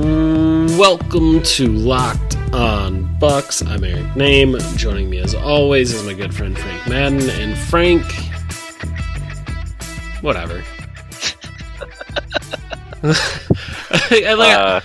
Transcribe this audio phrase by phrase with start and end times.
[0.00, 3.60] Welcome to Locked On Bucks.
[3.60, 4.58] I'm Eric Nehm.
[4.78, 7.28] Joining me as always is my good friend Frank Madden.
[7.28, 8.04] And Frank,
[10.22, 10.64] whatever.
[14.10, 14.24] Like
[14.56, 14.80] Uh,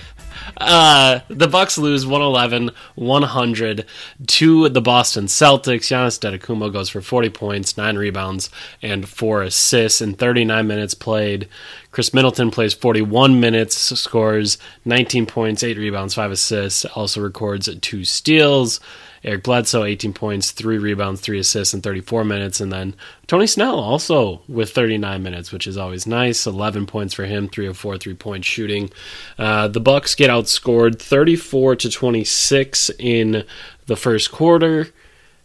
[0.58, 3.84] uh, the Bucks lose 111-100
[4.26, 5.86] to the Boston Celtics.
[5.86, 8.50] Giannis Antetokounmpo goes for 40 points, 9 rebounds,
[8.82, 11.48] and 4 assists in 39 minutes played.
[11.90, 18.04] Khris Middleton plays 41 minutes, scores 19 points, 8 rebounds, 5 assists, also records 2
[18.04, 18.80] steals.
[19.26, 22.60] Eric Bledsoe, 18 points, 3 rebounds, 3 assists in 34 minutes.
[22.60, 22.94] And then
[23.26, 26.46] Tony Snell also with 39 minutes, which is always nice.
[26.46, 28.88] 11 points for him, 3 of 4 three point shooting.
[29.36, 33.44] Uh, the Bucks get outscored 34 to 26 in
[33.86, 34.88] the first quarter.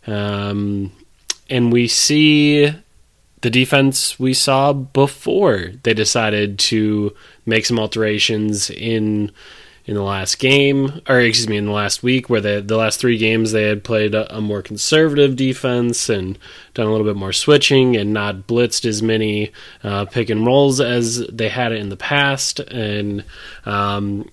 [0.06, 0.92] Um,
[1.50, 2.72] and we see
[3.42, 7.16] the defense we saw before they decided to
[7.48, 9.32] make some alterations in
[9.86, 13.00] in the last game, or excuse me, in the last week, where they, the last
[13.00, 16.38] three games they had played a, a more conservative defense and
[16.74, 19.52] done a little bit more switching and not blitzed as many
[19.84, 22.60] uh, pick and rolls as they had in the past.
[22.60, 23.24] And
[23.66, 24.30] um,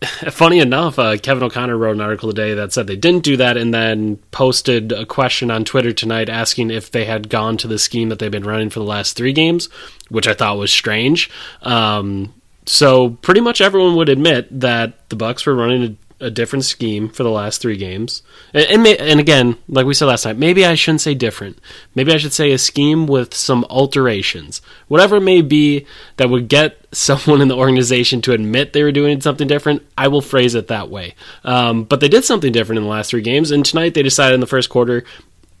[0.30, 3.56] funny enough, uh, Kevin O'Connor wrote an article today that said they didn't do that,
[3.56, 7.78] and then posted a question on Twitter tonight asking if they had gone to the
[7.78, 9.68] scheme that they've been running for the last three games,
[10.08, 11.30] which I thought was strange.
[11.62, 12.34] Um,
[12.66, 17.08] so pretty much everyone would admit that the Bucks were running a, a different scheme
[17.08, 18.22] for the last three games,
[18.52, 21.58] and and, ma- and again, like we said last night, maybe I shouldn't say different.
[21.94, 26.48] Maybe I should say a scheme with some alterations, whatever it may be that would
[26.48, 29.82] get someone in the organization to admit they were doing something different.
[29.96, 31.14] I will phrase it that way.
[31.44, 34.34] Um, but they did something different in the last three games, and tonight they decided
[34.34, 35.04] in the first quarter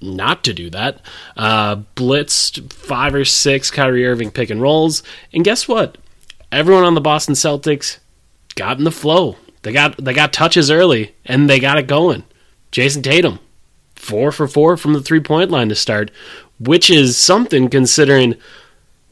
[0.00, 1.00] not to do that.
[1.36, 5.98] Uh, blitzed five or six Kyrie Irving pick and rolls, and guess what?
[6.52, 7.98] Everyone on the Boston Celtics
[8.56, 9.36] got in the flow.
[9.62, 12.24] They got they got touches early, and they got it going.
[12.72, 13.38] Jayson Tatum,
[13.94, 16.10] four for four from the three point line to start,
[16.58, 18.36] which is something considering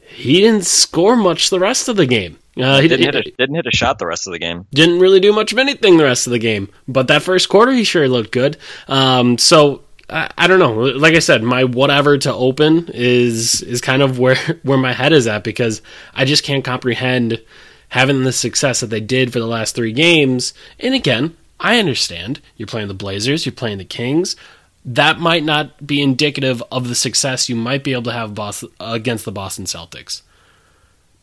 [0.00, 2.38] he didn't score much the rest of the game.
[2.60, 4.66] Uh, he didn't hit, a, didn't hit a shot the rest of the game.
[4.72, 6.68] didn't really do much of anything the rest of the game.
[6.88, 8.56] But that first quarter, he sure looked good.
[8.88, 10.74] Um, so I, I don't know.
[10.74, 15.12] Like I said, my whatever to open is is kind of where where my head
[15.12, 15.82] is at because
[16.14, 17.42] I just can't comprehend
[17.90, 20.52] having the success that they did for the last three games.
[20.78, 24.36] And again, I understand you're playing the Blazers, you're playing the Kings.
[24.84, 28.70] That might not be indicative of the success you might be able to have Boston,
[28.80, 30.22] against the Boston Celtics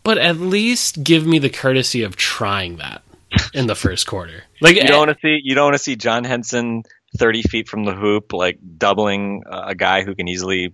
[0.06, 3.02] but at least give me the courtesy of trying that
[3.54, 4.44] in the first quarter.
[4.62, 6.84] Like You don't eh want to see you don't want to see John Henson
[7.18, 10.74] thirty feet from the hoop, like doubling uh, a guy who can easily,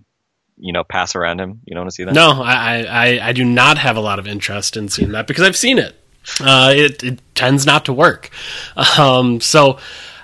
[0.56, 1.60] you know, pass around him.
[1.64, 2.14] You don't want to see that.
[2.14, 5.46] no, I, I I do not have a lot of interest in seeing that because
[5.46, 5.94] I've seen it.
[6.40, 8.30] Uh, it, it tends not to work.
[8.98, 9.78] Um, so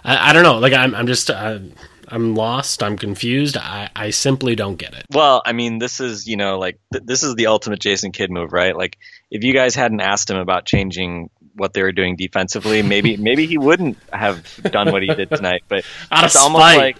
[0.04, 0.58] I, I don't know.
[0.58, 1.58] Like I'm I'm just uh,
[2.06, 2.82] I'm lost.
[2.82, 3.56] I'm confused.
[3.56, 5.04] I I simply don't get it.
[5.12, 8.30] Well, I mean, this is you know like th- this is the ultimate Jason Kidd
[8.30, 8.76] move, right?
[8.76, 8.96] Like
[9.30, 13.46] if you guys hadn't asked him about changing what they were doing defensively, maybe maybe
[13.46, 15.62] he wouldn't have done what he did tonight.
[15.68, 16.78] But Out it's almost spite.
[16.78, 16.96] like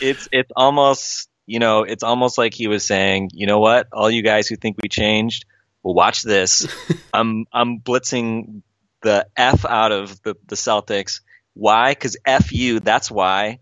[0.00, 4.10] it's it's almost you know it's almost like he was saying, you know what, all
[4.10, 5.44] you guys who think we changed,
[5.82, 6.66] well, watch this.
[7.14, 8.62] I'm I'm blitzing
[9.02, 11.20] the f out of the the Celtics.
[11.54, 11.92] Why?
[11.92, 12.80] Because f you.
[12.80, 13.58] That's why.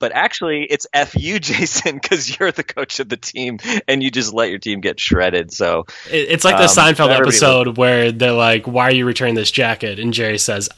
[0.00, 4.10] But actually, it's f you, Jason, because you're the coach of the team, and you
[4.10, 5.52] just let your team get shredded.
[5.52, 9.36] So It's like the Um, Seinfeld everybody episode where they're like, "Why are you returning
[9.36, 10.68] this jacket?" And Jerry says,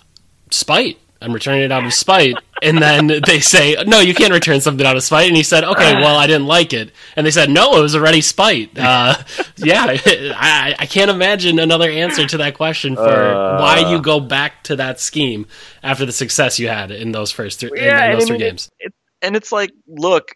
[0.51, 0.99] "Spite.
[1.21, 4.85] I'm returning it out of spite." And then they say, "No, you can't return something
[4.85, 7.49] out of spite." And he said, "Okay, well, I didn't like it." And they said,
[7.49, 9.15] "No, it was already spite." Uh,
[9.57, 13.61] yeah, I, I can't imagine another answer to that question for Uh.
[13.61, 15.47] why you go back to that scheme
[15.81, 18.41] after the success you had in those first three, in- in, those I three mean,
[18.49, 18.69] games.
[18.81, 20.33] It, it, and it's like, look,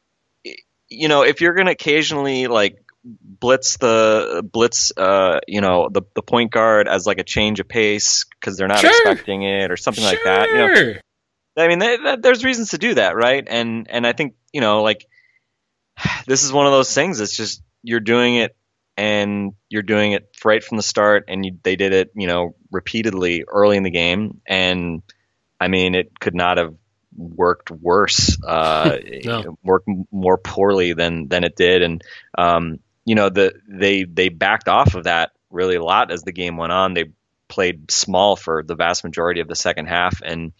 [0.88, 6.02] you know, if you're going to occasionally like blitz the blitz, uh, you know, the
[6.14, 8.90] the point guard as like a change of pace because they're not Sure.
[8.90, 10.48] expecting it or something like that.
[10.48, 10.94] You know, Sure.
[11.58, 13.44] I mean, they, that, there's reasons to do that, right?
[13.46, 15.06] And and I think you know, like
[16.26, 17.20] this is one of those things.
[17.20, 18.56] It's just you're doing it,
[18.96, 22.56] and you're doing it right from the start, and you, they did it, you know,
[22.70, 25.02] repeatedly early in the game, and
[25.60, 26.74] I mean, it could not have
[27.16, 29.58] worked worse, uh, No.
[29.64, 32.02] worked more poorly than than it did, and
[32.36, 36.32] um, you know, the they they backed off of that really a lot as the
[36.32, 36.94] game went on.
[36.94, 37.10] They
[37.48, 40.52] played small for the vast majority of the second half, and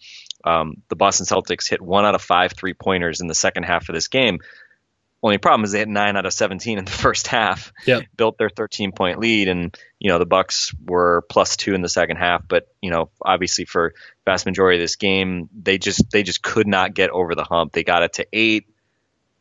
[0.43, 3.89] um, the Boston Celtics hit one out of five three pointers in the second half
[3.89, 4.39] of this game.
[5.23, 7.73] Only problem is they had nine out of 17 in the first half.
[7.85, 8.03] Yep.
[8.15, 11.89] Built their 13 point lead, and you know the Bucks were plus two in the
[11.89, 12.47] second half.
[12.47, 13.93] But you know, obviously for
[14.25, 17.73] vast majority of this game, they just they just could not get over the hump.
[17.73, 18.67] They got it to eight.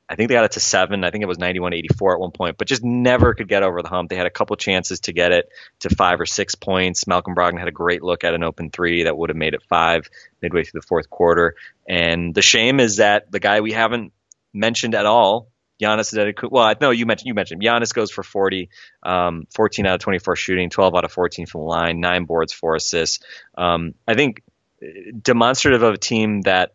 [0.09, 1.03] I think they got it to seven.
[1.03, 3.89] I think it was 91-84 at one point, but just never could get over the
[3.89, 4.09] hump.
[4.09, 5.49] They had a couple chances to get it
[5.81, 7.09] to five or six points.
[7.09, 9.65] Malcolm Brogdon had a great look at an open three that would have made it
[9.69, 10.09] five
[10.41, 11.57] midway through the fourth quarter.
[11.89, 14.13] And the shame is that the guy we haven't
[14.55, 15.49] mentioned at all,
[15.81, 16.51] Giannis Antetokounmpo.
[16.51, 18.71] Well, no, you mentioned you mentioned Giannis goes for 40,
[19.03, 22.53] um, 14 out of 24 shooting, 12 out of 14 from the line, nine boards,
[22.53, 23.21] four assists.
[23.57, 24.43] Um, I think
[24.83, 24.87] uh,
[25.21, 26.73] demonstrative of a team that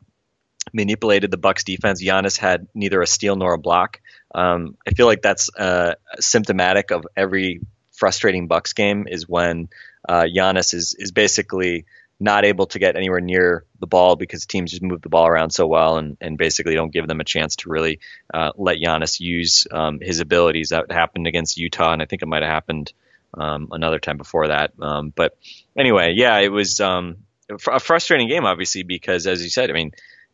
[0.74, 2.04] manipulated the Bucks defense.
[2.04, 4.00] Giannis had neither a steal nor a block.
[4.34, 7.62] Um, I feel like that's uh, symptomatic of every
[7.92, 9.70] frustrating Bucks game is when
[10.08, 11.86] uh, Giannis is is basically
[12.22, 15.50] not able to get anywhere near the ball because teams just move the ball around
[15.50, 18.00] so well and, and basically don't give them a chance to really
[18.32, 20.70] uh, let Giannis use um, his abilities.
[20.70, 22.94] That happened against Utah, and I think it might have happened
[23.34, 24.72] um, another time before that.
[24.80, 25.36] Um, but
[25.76, 27.18] anyway, yeah, it was um,
[27.50, 29.92] a frustrating game, obviously, because as you said, I mean,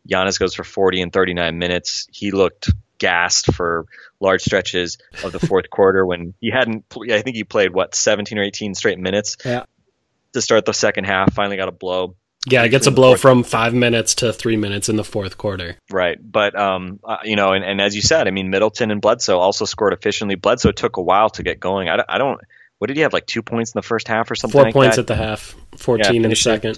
[0.10, 2.08] Giannis goes for 40 and 39 minutes.
[2.12, 3.86] He looked gassed for
[4.20, 6.86] large stretches of the fourth quarter when he hadn't.
[7.12, 9.66] I think he played what 17 or 18 straight minutes Yeah.
[10.38, 11.34] To start the second half.
[11.34, 12.16] Finally got a blow.
[12.50, 15.78] Yeah, it gets a blow from five minutes to three minutes in the fourth quarter.
[15.92, 19.02] Right, but um, uh, you know, and, and as you said, I mean, Middleton and
[19.02, 20.36] Bledsoe also scored efficiently.
[20.36, 21.90] Bledsoe took a while to get going.
[21.90, 22.40] I don't, I don't
[22.80, 24.54] what did he have like two points in the first half or something?
[24.54, 25.02] Four like points that?
[25.02, 26.78] at the half, 14 in the second.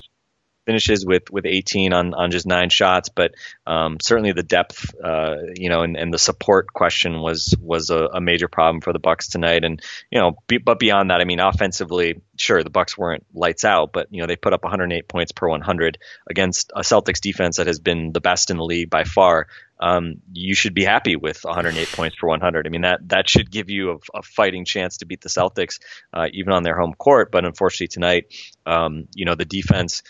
[0.66, 3.34] Finishes with with 18 on on just nine shots, but
[3.66, 8.10] um, certainly the depth, uh, you know, and, and the support question was was a,
[8.14, 9.64] a major problem for the Bucks tonight.
[9.64, 13.66] And you know, be, but beyond that, I mean, offensively, sure, the Bucks weren't lights
[13.66, 15.98] out, but you know, they put up 108 points per 100
[16.30, 19.48] against a Celtics defense that has been the best in the league by far.
[19.80, 22.68] Um, you should be happy with 108 points per 100.
[22.68, 25.80] I mean, that that should give you a, a fighting chance to beat the Celtics,
[26.14, 27.32] uh, even on their home court.
[27.32, 28.26] But unfortunately, tonight,
[28.66, 30.04] um, you know, the defense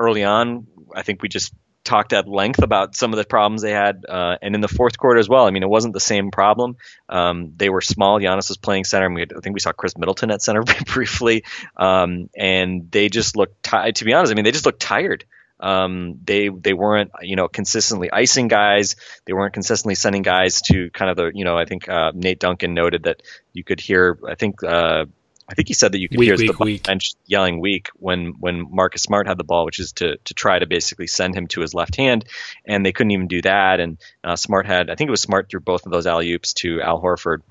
[0.00, 1.52] early on, I think we just
[1.84, 4.98] talked at length about some of the problems they had, uh, and in the fourth
[4.98, 5.46] quarter as well.
[5.46, 6.76] I mean, it wasn't the same problem.
[7.08, 8.20] Um, they were small.
[8.20, 9.06] Giannis was playing center.
[9.06, 11.44] And we had, I think we saw Khris Middleton at center briefly,
[11.76, 13.62] um, and they just looked.
[13.62, 15.24] Ti- to be honest, I mean, they just looked tired.
[15.58, 18.96] Um, they they weren't you know consistently icing guys.
[19.26, 22.40] They weren't consistently sending guys to kind of the you know I think uh, Nate
[22.40, 23.22] Duncan noted that
[23.52, 24.62] you could hear I think.
[24.62, 25.06] Uh,
[25.50, 26.82] I think he said that you could Weak, hear weak, the weak.
[26.84, 30.58] bench yelling weak when when Marcus Smart had the ball, which is to to try
[30.58, 32.24] to basically send him to his left hand,
[32.64, 33.80] and they couldn't even do that.
[33.80, 36.52] And uh, Smart had, I think it was Smart threw both of those alley oops
[36.54, 37.42] to Al Horford,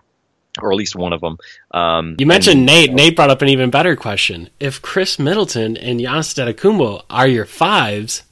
[0.61, 1.37] or at least one of them.
[1.71, 2.93] Um, You mentioned and- Nate.
[2.93, 4.49] Nate brought up an even better question.
[4.61, 8.23] If Khris Middleton and Giannis Antetokounmpo are your fives,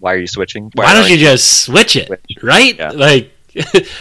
[0.00, 0.70] why are you switching?
[0.74, 2.06] why don't are you just switch it?
[2.06, 2.20] Switch.
[2.42, 2.76] Right?
[2.76, 2.90] Yeah.
[2.92, 3.30] Like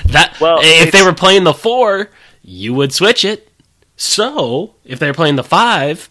[0.07, 0.37] that.
[0.39, 2.09] Well, if they were playing the four,
[2.41, 3.49] you would switch it.
[3.95, 6.09] So if they're playing the five,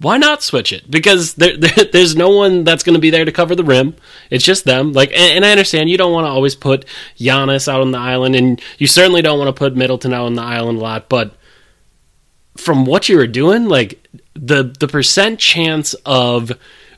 [0.00, 0.90] why not switch it?
[0.90, 3.94] Because there, there, there's no one that's going to be there to cover the rim.
[4.30, 4.92] It's just them.
[4.92, 6.86] Like, and, and I understand you don't want to always put
[7.18, 10.34] Giannis out on the island, and you certainly don't want to put Middleton out on
[10.34, 11.08] the island a lot.
[11.08, 11.34] But
[12.56, 16.52] from what you were doing, like the the percent chance of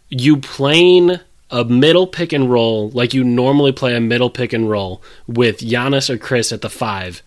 [0.09, 4.71] you playing a middle pick and roll like you normally play a middle pick and
[4.71, 7.23] roll with Giannis or Khris at the five,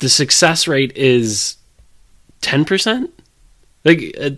[0.00, 1.56] the success rate is
[2.40, 3.12] ten percent.
[3.84, 4.30] Like uh,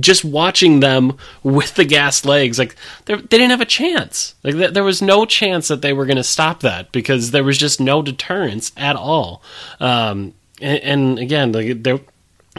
[0.00, 4.34] just watching them with the gas legs, like they didn't have a chance.
[4.44, 7.44] Like th- there was no chance that they were going to stop that because there
[7.44, 9.42] was just no deterrence at all.
[9.80, 12.00] Um, and, and again, like there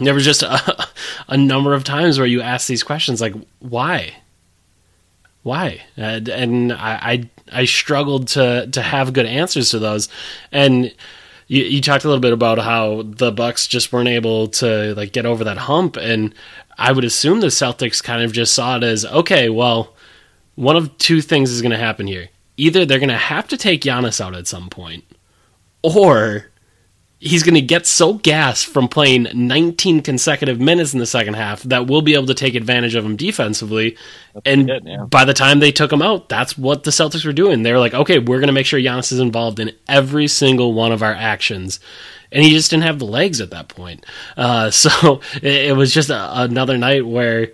[0.02, 0.88] there was just a,
[1.28, 4.14] a number of times where you ask these questions, like why,
[5.44, 7.30] why, and, and I, I
[7.62, 10.10] I struggled to to have good answers to those,
[10.52, 10.94] and
[11.54, 15.14] you, you talked a little bit about how the Bucks just weren't able to like
[15.14, 16.34] get over that hump, and
[16.80, 19.94] I would assume the Celtics kind of just saw it as okay, well,
[20.56, 23.58] one of two things is going to happen here: either they're going to have to
[23.58, 25.04] take Giannis out at some point,
[25.84, 26.48] or
[27.24, 31.64] he's going to get so gassed from playing 19 consecutive minutes in the second half
[31.64, 33.96] that we'll be able to take advantage of him defensively.
[34.44, 35.06] and good, yeah.
[35.06, 37.64] by the time they took him out, that's what the Celtics were doing.
[37.64, 40.74] They were like, okay, we're going to make sure Giannis is involved in every single
[40.74, 41.80] one of our actions.
[42.30, 44.06] And he just didn't have the legs at that point.
[44.36, 47.54] Uh, so it, it was just a, another night where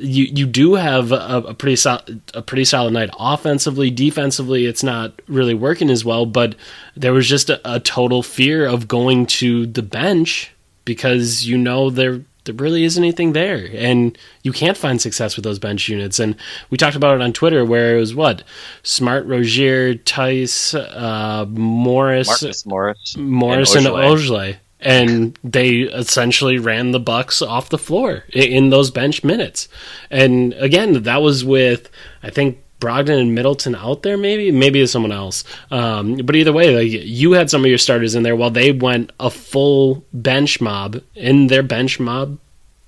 [0.00, 3.90] you you do have a, a pretty solid a pretty solid night offensively.
[3.90, 6.26] Defensively, it's not really working as well.
[6.26, 6.54] But
[6.96, 10.52] there was just a, a total fear of going to the bench
[10.84, 15.44] because you know there there really isn't anything there, and you can't find success with
[15.44, 16.18] those bench units.
[16.18, 16.36] And
[16.70, 18.42] we talked about it on Twitter, where it was what
[18.82, 27.00] Smart, Rozier, Theis, uh, Morris, Marcus Morris, Morris, and Ojeleye and they essentially ran the
[27.00, 29.68] Bucks off the floor in those bench minutes.
[30.10, 31.90] And again, that was with
[32.22, 35.44] I think Brogdon and Middleton out there, maybe maybe it's someone else.
[35.70, 38.72] Um, but either way, like you had some of your starters in there while they
[38.72, 42.38] went a full bench mob, and their bench mob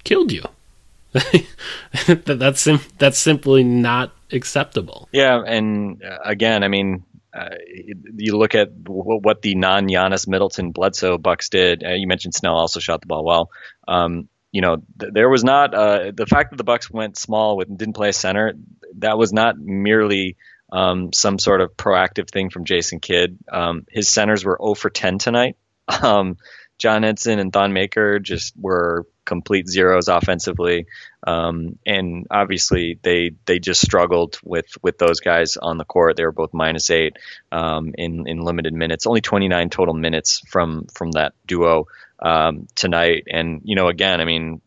[0.04, 0.42] killed you.
[2.24, 5.08] that's sim- that's simply not acceptable.
[5.12, 7.56] Yeah, and uh, again, I mean, uh,
[8.16, 11.82] you look at what the non Giannis Middleton Bledsoe Bucks did.
[11.84, 13.50] Uh, you mentioned Snell also shot the ball well.
[13.88, 17.56] Um, you know, th- there was not uh, the fact that the Bucks went small
[17.56, 18.54] with didn't play center.
[18.98, 20.36] That was not merely
[20.70, 23.38] um, some sort of proactive thing from Jason Kidd.
[23.50, 25.56] Um, his centers were 0 for 10 tonight.
[26.82, 30.86] John Henson and Thon Maker just were complete zeros offensively,
[31.24, 36.16] um, and obviously they they just struggled with with those guys on the court.
[36.16, 37.18] They were both minus eight
[37.52, 41.86] um, in in limited minutes, only 29 total minutes from from that duo
[42.18, 43.28] um, tonight.
[43.30, 44.60] And you know, again, I mean,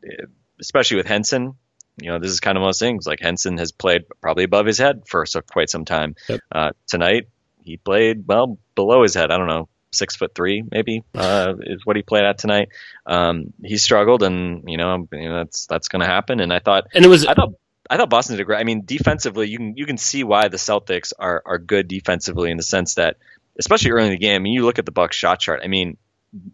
[0.61, 1.55] especially with Henson,
[2.01, 3.05] you know, this is kind of one of those things.
[3.05, 6.15] Like Henson has played probably above his head for so, quite some time.
[6.29, 6.39] Yep.
[6.49, 7.27] Uh, tonight,
[7.61, 9.31] he played well below his head.
[9.31, 12.69] I don't know, six foot three maybe uh, is what he played at tonight.
[13.05, 16.39] Um, he struggled, and you know, you know that's that's going to happen.
[16.39, 17.53] And I thought, And it was I thought.
[17.87, 18.59] I thought Boston did a great.
[18.59, 22.49] I mean, defensively, you can you can see why the Celtics are are good defensively
[22.49, 23.17] in the sense that,
[23.59, 24.35] especially early in the game.
[24.35, 25.61] I mean, you look at the Bucks shot chart.
[25.63, 25.97] I mean,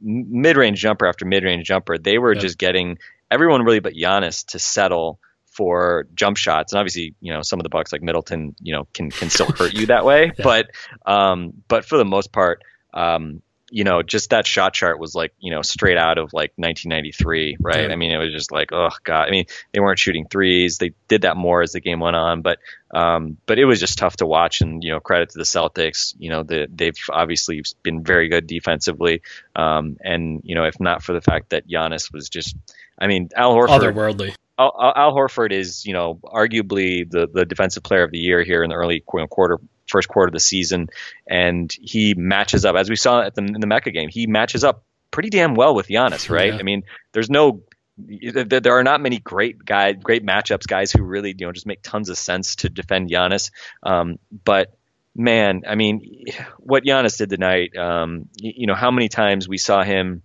[0.02, 2.42] mid range jumper after mid range jumper, they were Yep.
[2.42, 2.98] just getting
[3.30, 6.74] everyone really but Giannis to settle for jump shots.
[6.74, 9.50] And obviously, you know, some of the Bucks like Middleton, you know, can can still
[9.58, 10.34] hurt you that way.
[10.38, 10.44] Yeah.
[10.44, 10.72] But
[11.06, 12.62] um, but for the most part,
[12.94, 16.52] um, you know, just that shot chart was like, you know, straight out of like
[16.58, 17.88] 1993, right?
[17.88, 17.94] Yeah.
[17.94, 19.30] I mean, it was just like, oh god.
[19.30, 20.78] I mean, they weren't shooting threes.
[20.78, 22.60] They did that more as the game went on, but
[22.94, 24.60] um, but it was just tough to watch.
[24.60, 26.14] And you know, credit to the Celtics.
[26.20, 29.22] You know, the, they've obviously been very good defensively.
[29.56, 32.58] Um, and you know, if not for the fact that Giannis was just,
[33.00, 33.70] I mean, Al Horford.
[33.70, 34.36] otherworldly.
[34.60, 38.44] Al, Al Al Horford is, you know, arguably the, the defensive player of the year
[38.44, 40.90] here in the early quarter, first quarter of the season,
[41.28, 44.10] and he matches up as we saw at the, in the Mecca game.
[44.10, 46.54] He matches up pretty damn well with Giannis, right?
[46.54, 46.60] Yeah.
[46.60, 47.64] I mean, there's no.
[47.98, 51.84] There are not many great guy, great matchups, guys who really you know just make
[51.84, 53.52] tons of sense to defend Giannis.
[53.84, 54.74] Um, but
[55.16, 56.26] man, I mean,
[56.58, 60.24] what Giannis did tonight, um, you know, how many times we saw him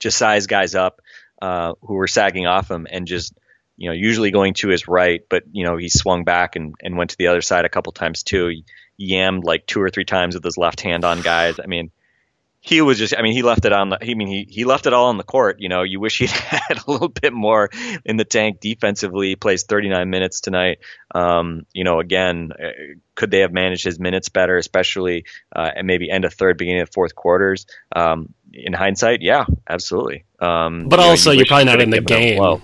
[0.00, 1.00] just size guys up
[1.40, 3.34] uh, who were sagging off him and just
[3.76, 6.96] you know usually going to his right, but you know he swung back and, and
[6.96, 8.48] went to the other side a couple times too.
[8.48, 11.58] He yammed like two or three times with his left hand on guys.
[11.62, 11.90] I mean,
[12.60, 14.86] he was just I mean he left it on the I mean he he left
[14.86, 15.60] it all on the court.
[15.60, 17.70] You know you wish he'd had a little bit more
[18.04, 19.28] in the tank defensively.
[19.28, 20.78] He plays 39 minutes tonight.
[21.14, 25.86] Um, you know again uh, could they have managed his minutes better, especially uh, and
[25.86, 27.66] maybe end of third, beginning of fourth quarters?
[27.94, 30.24] Um, in hindsight, yeah, absolutely.
[30.38, 32.60] Um, But you know, also, you you're probably not in the game.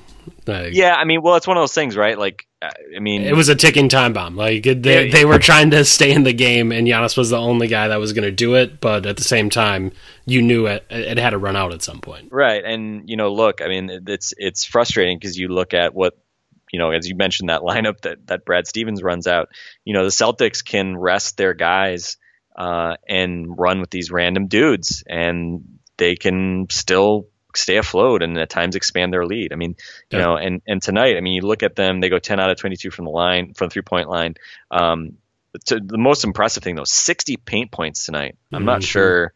[0.47, 2.19] Like, Yeah, I mean, well, it's one of those things, right?
[2.19, 4.37] Like, uh, I mean, It was a ticking time bomb.
[4.37, 5.13] Like they, Yeah.
[5.13, 8.01] they were trying to stay in the game, and Giannis was the only guy that
[8.01, 8.81] was going to do it.
[8.81, 9.93] But at the same time,
[10.27, 12.29] you knew it, it had to run out at some point.
[12.31, 16.17] Right, and you know, look, I mean, it's it's frustrating because you look at what
[16.73, 19.49] you know, as you mentioned that lineup that that Brad Stevens runs out.
[19.85, 22.17] You know, the Celtics can rest their guys
[22.57, 28.51] uh, and run with these random dudes, and they can still stay afloat and at
[28.51, 29.53] times expand their lead.
[29.53, 29.77] I mean,
[30.11, 30.25] you Yeah.
[30.25, 32.59] know, and and tonight, I mean, you look at them; they go ten out of
[32.59, 34.35] twenty-two from the line, from the three-point line.
[34.71, 35.19] Um,
[35.67, 38.37] to the most impressive thing though, sixty paint points tonight.
[38.53, 38.85] I'm not Mhm.
[38.87, 39.33] sure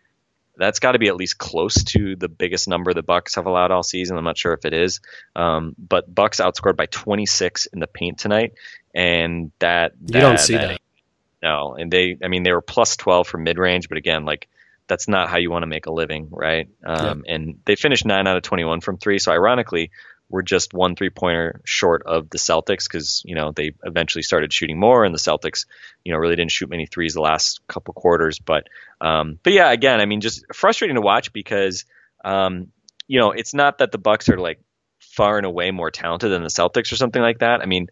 [0.58, 3.70] that's got to be at least close to the biggest number the Bucks have allowed
[3.70, 4.16] all season.
[4.16, 5.00] I'm not sure if it is,
[5.35, 8.54] um, but Bucks outscored by 26 in the paint tonight,
[8.94, 10.80] and that, You don't see that.
[11.42, 14.49] No, and they, I mean, they were plus 12 for mid range, but again, like
[14.88, 16.69] that's not how you want to make a living, right?
[16.85, 19.19] Um, And they finished nine out of 21 from three.
[19.19, 19.90] So ironically,
[20.28, 24.52] we're just one three pointer short of the Celtics because you know they eventually started
[24.52, 25.66] shooting more, and the Celtics,
[26.05, 28.38] you know, really didn't shoot many threes the last couple quarters.
[28.40, 28.66] But
[29.00, 31.85] um, but yeah, again, I mean, just frustrating to watch because
[32.25, 32.73] um,
[33.07, 34.61] you know, it's not that the Bucks are like
[34.99, 37.61] far and away more talented than the Celtics or something like that.
[37.62, 37.87] I mean,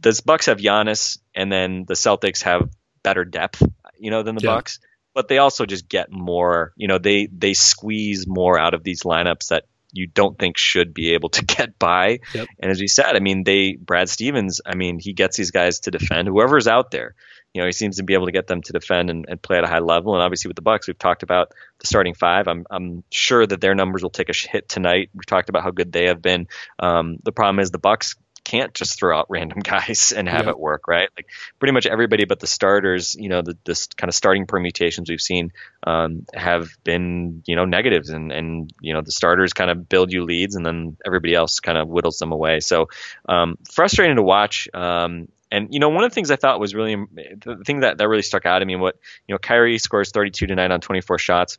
[0.00, 2.68] the Bucks have Giannis, and then the Celtics have
[3.04, 3.62] better depth,
[3.98, 4.54] you know, than the Yeah.
[4.56, 4.80] Bucks.
[5.16, 9.02] But they also just get more, you know, they they squeeze more out of these
[9.02, 12.20] lineups that you don't think should be able to get by.
[12.34, 12.48] Yep.
[12.60, 15.80] And as we said, I mean, they Brad Stevens, I mean, he gets these guys
[15.80, 17.14] to defend whoever's out there.
[17.54, 19.56] You know, he seems to be able to get them to defend and, and play
[19.56, 20.12] at a high level.
[20.12, 22.48] And obviously with the Bucks, we've talked about the starting five.
[22.48, 25.08] I'm I'm sure that their numbers will take a hit tonight.
[25.14, 26.48] We've talked about how good they have been.
[26.78, 30.50] Um, the problem is the Bucks can't just throw out random guys and have Yeah.
[30.52, 31.08] it work, right?
[31.16, 31.26] Like
[31.58, 35.20] pretty much everybody but the starters, you know, the this kind of starting permutations we've
[35.20, 35.52] seen
[35.84, 40.12] um, have been, you know, negatives, and and you know the starters kind of build
[40.12, 42.60] you leads, and then everybody else kind of whittles them away.
[42.60, 42.88] So
[43.28, 44.68] um, frustrating to watch.
[44.72, 47.98] Um, and you know, one of the things I thought was really the thing that
[47.98, 48.76] that really stuck out to me.
[48.76, 51.58] What you know, Kyrie scores 32 tonight on 24 shots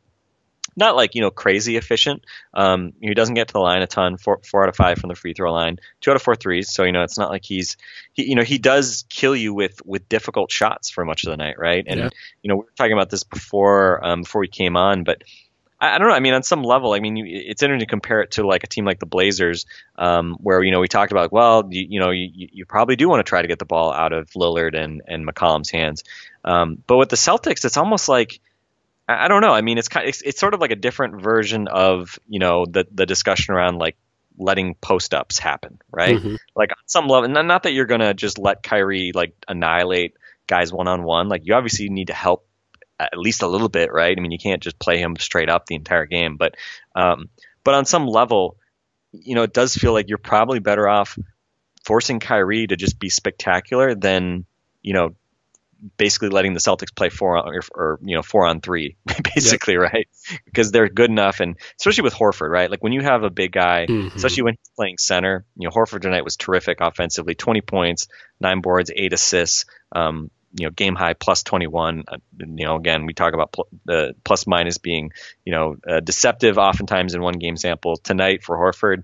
[0.78, 2.24] not like you know crazy efficient.
[2.54, 4.18] Um, he doesn't get to the line a ton.
[4.18, 6.72] Four, four out of five from the free throw line, two out of four threes.
[6.72, 7.76] So you know it's not like he's
[8.14, 11.38] he you know he does kill you with with difficult shots for much of the
[11.38, 11.84] night, right?
[11.86, 12.10] And Yeah.
[12.44, 15.24] you know we were talking about this before um, before we came on, but.
[15.80, 16.16] I I don't know.
[16.16, 18.64] I mean, on some level, I mean, you, it's interesting to compare it to like
[18.64, 22.00] a team like the Blazers, um, where you know we talked about, well, you, you
[22.00, 24.76] know, you, you probably do want to try to get the ball out of Lillard
[24.76, 26.04] and and McCollum's hands,
[26.44, 28.40] um, but with the Celtics, it's almost like
[29.08, 29.54] I don't know.
[29.54, 30.08] I mean, it's kind.
[30.08, 33.78] It's, it's sort of like a different version of you know the the discussion around
[33.78, 33.98] like
[34.38, 36.18] letting post ups happen, right?
[36.20, 36.38] Mhm.
[36.56, 40.74] Like on some level, not, not that you're gonna just let Kyrie like annihilate guys
[40.74, 41.30] one on one.
[41.30, 42.46] Like you obviously need to help
[43.00, 44.18] at least a little bit, right?
[44.18, 46.56] I mean, you can't just play him straight up the entire game, but
[46.96, 47.30] um,
[47.64, 48.58] but on some level,
[49.12, 51.18] you know, it does feel like you're probably better off
[51.86, 54.46] forcing Kyrie to just be spectacular than
[54.82, 55.16] you know
[55.98, 58.96] basically letting the Celtics play four on, or, or you know four on three,
[59.36, 60.08] basically, right?
[60.46, 62.70] Because they're good enough, and especially with Horford, right?
[62.72, 64.16] Like when you have a big guy, Mhm.
[64.16, 65.46] especially when he's playing center.
[65.56, 68.08] You know, Horford tonight was terrific offensively, 20 points,
[68.40, 69.66] nine boards, eight assists.
[69.92, 72.06] Um, you know, game high plus 21.
[72.08, 75.12] Uh, you know, again, we talk about pl- the plus minus being,
[75.46, 77.98] you know, uh, deceptive oftentimes in one game sample.
[77.98, 79.04] Tonight for Horford,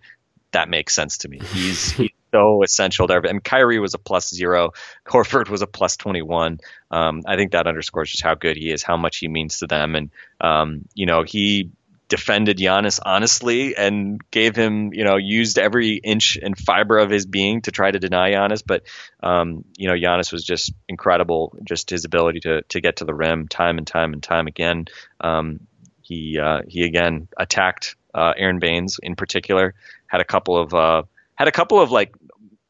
[0.52, 1.40] that makes sense to me.
[1.54, 3.38] He's, he's so essential to everything.
[3.38, 4.72] I Kyrie was a plus zero.
[5.06, 6.60] Horford was a plus 21.
[6.92, 9.68] Um, I think that underscores just how good he is, how much he means to
[9.68, 9.96] them.
[9.96, 11.72] And, um, you know, he
[12.10, 17.26] defended Giannis honestly and gave him, you know, used every inch and fiber of his
[17.26, 18.64] being to try to deny Giannis.
[18.66, 18.84] But,
[19.22, 23.14] um, you know, Giannis was just incredible, just his ability to, to get to the
[23.14, 24.86] rim time and time and time again.
[25.22, 25.62] Um,
[26.02, 29.74] he, uh, he again attacked, uh, Aron Baynes in particular,
[30.08, 31.04] had a couple of, uh,
[31.44, 32.16] had a couple of like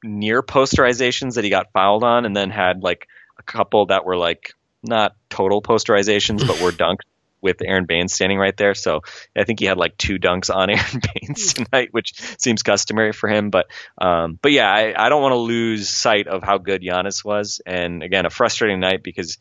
[0.03, 3.07] near posterizations that he got fouled on and then had like
[3.37, 7.01] a couple that were like not total posterizations, but were dunked
[7.39, 8.73] with Aron Baynes standing right there.
[8.73, 9.01] So
[9.35, 13.29] I think he had like two dunks on Aron Baynes tonight, which seems customary for
[13.29, 13.51] him.
[13.51, 13.67] But
[13.99, 17.61] um, but yeah, I, I don't want to lose sight of how good Giannis was.
[17.63, 19.37] And again, a frustrating night because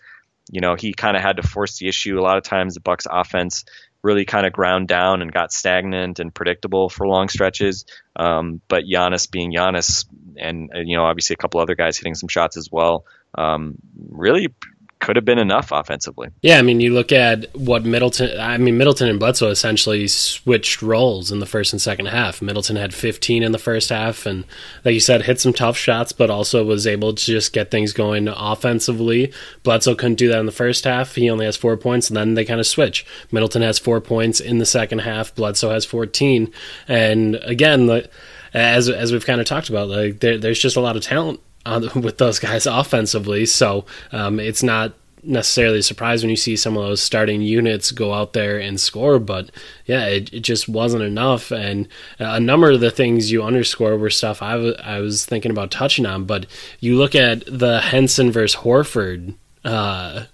[0.50, 2.18] you know he kind of had to force the issue.
[2.18, 3.64] A lot of times the Bucks offense
[4.02, 7.84] really kind of ground down and got stagnant and predictable for long stretches.
[8.16, 12.14] Um, but Giannis being Giannis, and uh, you know obviously a couple other guys hitting
[12.14, 13.04] some shots as well,
[13.36, 13.76] um,
[14.10, 14.54] really
[15.02, 16.28] could have been enough offensively.
[16.42, 18.38] Yeah, I mean, you look at what Middleton.
[18.38, 22.40] I mean, Middleton and Bledsoe essentially switched roles in the first and second half.
[22.40, 24.44] Middleton had 15 in the first half, and
[24.84, 27.92] like you said, hit some tough shots, but also was able to just get things
[27.92, 29.32] going offensively.
[29.64, 31.16] Bledsoe couldn't do that in the first half.
[31.16, 33.04] He only has four points, and then they kind of switch.
[33.32, 35.34] Middleton has four points in the second half.
[35.34, 36.52] Bledsoe has 14,
[36.86, 38.08] and again, the,
[38.54, 41.40] as as we've kind of talked about, like there, there's just a lot of talent
[41.66, 43.46] with those guys offensively.
[43.46, 44.94] So um, it's not
[45.24, 48.80] necessarily a surprise when you see some of those starting units go out there and
[48.80, 49.18] score.
[49.18, 49.50] But
[49.86, 51.50] yeah, it, it just wasn't enough.
[51.50, 54.56] And a number of the things you underscore were stuff I
[54.98, 56.24] was thinking about touching on.
[56.24, 56.46] But
[56.80, 60.24] you look at the Henson versus Horford uh,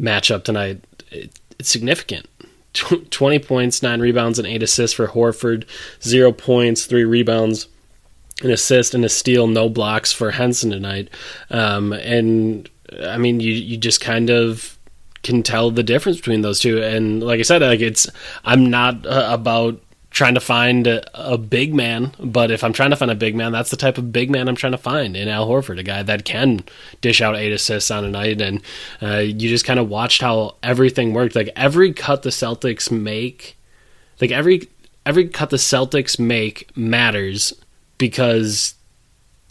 [0.00, 2.26] matchup tonight, it, it's significant.
[2.72, 5.66] 20 points, 9 rebounds, and 8 assists for Horford,
[6.02, 7.66] 0 points, 3 rebounds,
[8.44, 11.08] an assist and a steal, no blocks for Henson tonight.
[11.50, 12.68] Um, and
[13.00, 14.78] I mean, you you just kind of
[15.22, 16.82] can tell the difference between those two.
[16.82, 18.08] And like I said, like it's
[18.44, 19.80] I'm not uh, about
[20.12, 23.34] trying to find a, a big man, but if I'm trying to find a big
[23.34, 25.82] man, that's the type of big man I'm trying to find in Al Horford, a
[25.82, 26.64] guy that can
[27.00, 28.40] dish out eight assists on a night.
[28.40, 28.60] And
[29.00, 31.34] uh, you just kind of watched how everything worked.
[31.34, 33.56] Like every cut the Celtics make,
[34.20, 34.68] like every
[35.06, 37.54] every cut the Celtics make matters
[38.02, 38.74] because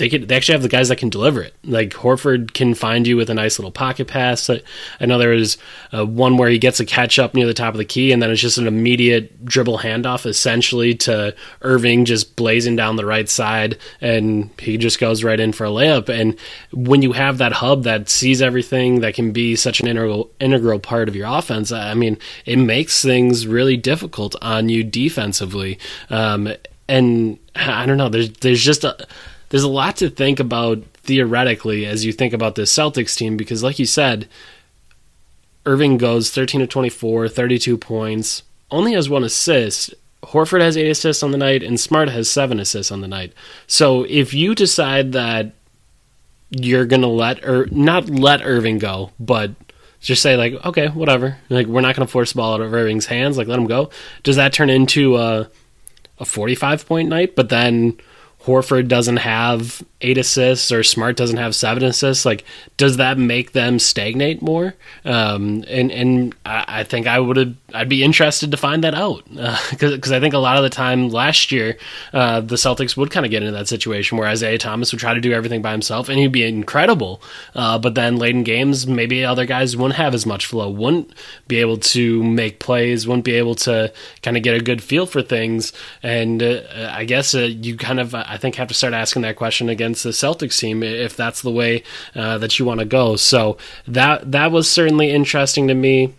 [0.02, 1.54] they could they actually have the guys that can deliver it.
[1.64, 4.50] Like Horford can find you with a nice little pocket pass.
[4.50, 4.64] I,
[5.00, 5.60] I know there was
[5.94, 8.20] uh, one where he gets a catch up near the top of the key, and
[8.20, 13.30] then it's just an immediate dribble handoff, essentially to Irving, just blazing down the right
[13.30, 16.10] side, and he just goes right in for a layup.
[16.10, 16.36] And
[16.74, 20.80] when you have that hub that sees everything, that can be such an integral integral
[20.80, 25.78] part of your offense, I mean, it makes things really difficult on you defensively.
[26.10, 26.52] Um,
[26.92, 28.10] and I don't know.
[28.10, 29.08] There's there's just a
[29.50, 33.64] there's a lot to think about theoretically as you think about this Celtics team because,
[33.64, 34.28] like you said,
[35.66, 39.94] Irving goes 13 to 24, 32 points, only has one assist.
[40.24, 43.34] Horford has eight assists on the night, and Smart has seven assists on the night.
[43.68, 45.54] So if you decide that
[46.50, 49.52] you're gonna let or not let Irving go, but
[50.02, 53.06] just say like, okay, whatever, like we're not gonna force the ball out of Irving's
[53.06, 53.90] hands, like let him go.
[54.24, 55.50] Does that turn into a
[56.22, 57.36] a 45 point night?
[57.36, 57.98] But then
[58.46, 62.44] Horford doesn't have eight assists or Smart doesn't have seven assists, like
[62.76, 64.74] does that make them stagnate more?
[65.06, 69.24] Um, and and I, think I would I'd be interested to find that out
[69.70, 71.78] because uh, I think a lot of the time last year
[72.14, 75.14] uh, the Celtics would kind of get into that situation where Isaiah Thomas would try
[75.14, 77.22] to do everything by himself and he'd be incredible,
[77.54, 81.14] uh, but then late in games maybe other guys wouldn't have as much flow, wouldn't
[81.48, 85.06] be able to make plays, wouldn't be able to kind of get a good feel
[85.06, 88.94] for things, and uh, I guess uh, you kind of I think have to start
[88.94, 91.84] asking that question against the Celtics team if that's the way
[92.16, 93.18] uh, that you want to go.
[93.18, 96.14] So that that was certainly interesting to me,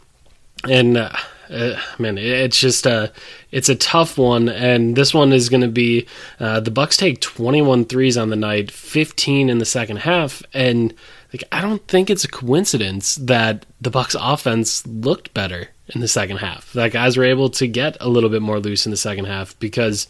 [0.68, 1.16] and uh,
[1.48, 3.06] uh, man, it's just a uh,
[3.50, 6.06] it's a tough one, and this one is going to be
[6.38, 10.92] uh, the Bucks take 21 threes on the night, 15 in the second half, and
[11.32, 16.08] like I don't think it's a coincidence that the Bucks offense looked better in the
[16.08, 16.74] second half.
[16.74, 19.58] That guys were able to get a little bit more loose in the second half
[19.58, 20.06] because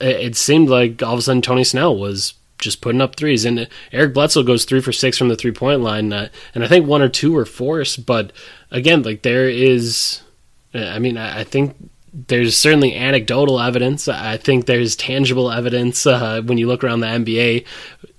[0.00, 3.44] it seemed like all of a sudden Tony Snell was just putting up threes.
[3.44, 6.68] And Eric Bledsoe goes three for six from the three point line, uh, and I
[6.68, 8.06] think one or two were forced.
[8.06, 8.32] But
[8.70, 10.22] again, like there is,
[10.74, 11.76] I mean, I think
[12.28, 14.06] there's certainly anecdotal evidence.
[14.06, 17.66] I think there's tangible evidence uh, when you look around the NBA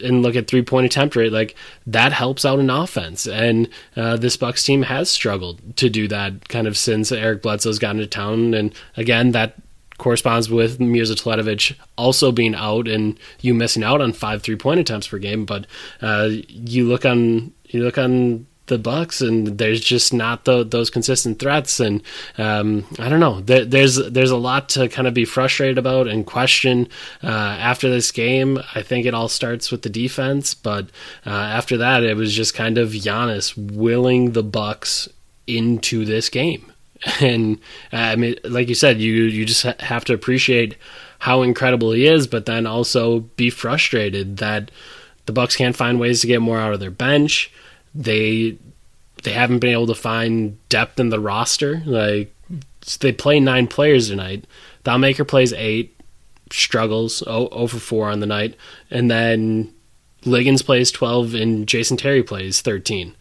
[0.02, 1.32] and look at three point attempt rate.
[1.32, 1.56] Like
[1.88, 6.50] that helps out an offense, and uh, this Bucks team has struggled to do that
[6.50, 8.54] kind of since Eric Bledsoe's gotten to town.
[8.54, 9.56] And again, that
[9.98, 14.80] corresponds with Mirza Teletovic also being out and you missing out on five three point
[14.80, 15.46] attempts per game.
[15.46, 15.68] But
[16.02, 20.90] uh, you look on you look on the Bucks, and there's just not the, those
[20.90, 21.80] consistent threats.
[21.80, 22.02] And
[22.38, 23.42] um, I don't know.
[23.42, 26.88] There, there's there's a lot to kind of be frustrated about and question
[27.24, 28.60] uh, after this game.
[28.74, 30.90] I think it all starts with the defense, but
[31.26, 35.08] uh, after that, it was just kind of Giannis willing the Bucks
[35.48, 36.72] into this game.
[37.22, 37.60] and
[37.94, 40.76] uh, I mean, like you said, you you just have to appreciate
[41.20, 44.72] how incredible he is, but then also be frustrated that
[45.26, 47.52] the Bucks can't find ways to get more out of their bench.
[47.94, 48.58] They
[49.24, 51.82] they haven't been able to find depth in the roster.
[51.86, 52.34] Like
[53.00, 54.46] they play nine players tonight.
[54.84, 56.00] Thon Maker plays eight,
[56.52, 58.56] struggles over four on the night,
[58.90, 59.74] and then
[60.26, 63.16] Liggins plays twelve and Jason Terry plays thirteen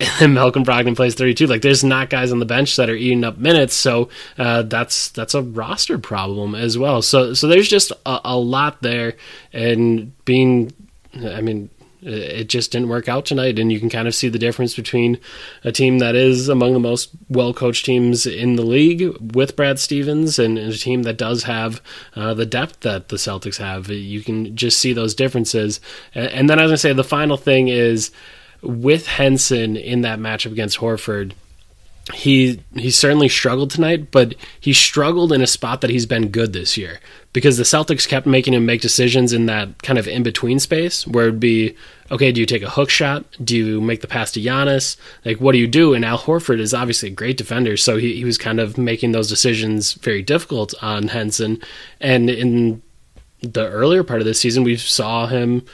[0.00, 1.46] and then Malcolm Brogdon plays 32.
[1.46, 4.08] Like there's not guys on the bench that are eating up minutes, so
[4.38, 7.02] uh, that's that's a roster problem as well.
[7.02, 9.16] So so there's just a, a lot there,
[9.52, 10.72] and being,
[11.14, 11.68] I mean,
[12.00, 15.18] it just didn't work out tonight, and you can kind of see the difference between
[15.64, 19.78] a team that is among the most well coached teams in the league with Brad
[19.78, 21.82] Stevens and a team that does have
[22.16, 23.90] uh, the depth that the Celtics have.
[23.90, 25.78] You can just see those differences.
[26.14, 28.10] And then as I say the final thing is
[28.62, 31.32] with Henson in that matchup against Horford,
[32.14, 36.52] he he certainly struggled tonight, but he struggled in a spot that he's been good
[36.52, 36.98] this year
[37.32, 41.06] because the Celtics kept making him make decisions in that kind of in between space
[41.06, 41.76] where it'd be
[42.10, 43.24] okay, do you take a hook shot?
[43.42, 44.96] Do you make the pass to Giannis?
[45.24, 45.94] Like, what do you do?
[45.94, 49.12] And Al Horford is obviously a great defender, so he, he was kind of making
[49.12, 51.60] those decisions very difficult on Henson.
[52.00, 52.82] And in
[53.42, 55.64] the earlier part of this season, we saw him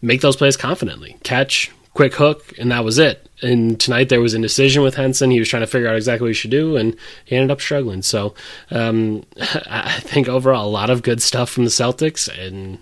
[0.00, 3.28] make those plays confidently, catch, quick hook, and that was it.
[3.42, 5.30] And tonight there was indecision with Henson.
[5.30, 7.60] He was trying to figure out exactly what he should do, and he ended up
[7.60, 8.02] struggling.
[8.02, 8.34] So
[8.70, 9.24] um,
[9.66, 12.78] I think overall a lot of good stuff from the Celtics, and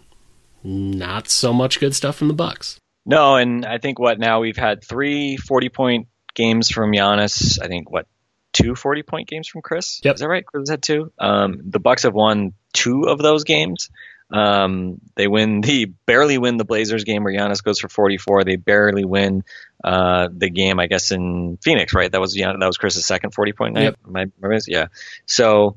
[0.62, 2.78] not so much good stuff from the Bucks.
[3.06, 7.60] No, and I think what now we've had three 40 point games from Giannis.
[7.60, 8.06] I think what
[8.52, 10.00] two 40 point games from Khris.
[10.04, 10.14] Yep.
[10.14, 10.44] Is that right?
[10.44, 11.12] Khris had two.
[11.18, 13.90] Um, the Bucks have won two of those games.
[14.30, 18.44] Um, they win the barely win the Blazers game where Giannis goes for 44.
[18.44, 19.42] They barely win
[19.82, 22.10] uh, the game, I guess, in Phoenix, right?
[22.12, 23.84] That was that was Khris's second 40 point night.
[23.84, 23.96] Yep.
[24.06, 24.88] My, my, yeah.
[25.24, 25.76] So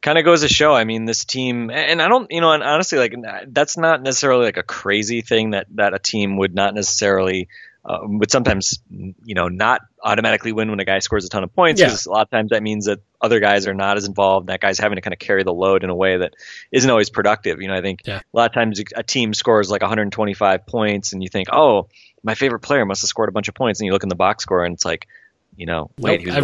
[0.00, 0.74] kind of goes to show.
[0.74, 3.14] I mean, this team, and I don't, you know, and honestly, like
[3.46, 7.48] that's not necessarily like a crazy thing that that a team would not necessarily
[7.84, 11.52] uh, would sometimes, you know, not automatically win when a guy scores a ton of
[11.52, 12.10] points because yeah.
[12.10, 14.46] a lot of times that means that other guys are not as involved.
[14.46, 16.34] That guy's having to kind of carry the load in a way that
[16.70, 17.60] isn't always productive.
[17.60, 18.18] You know, I think yeah.
[18.18, 21.88] a lot of times a team scores like 125 points, and you think, oh,
[22.22, 24.14] my favorite player must have scored a bunch of points, and you look in the
[24.14, 25.08] box score, and it's like,
[25.56, 26.36] you know, wait, nope, he was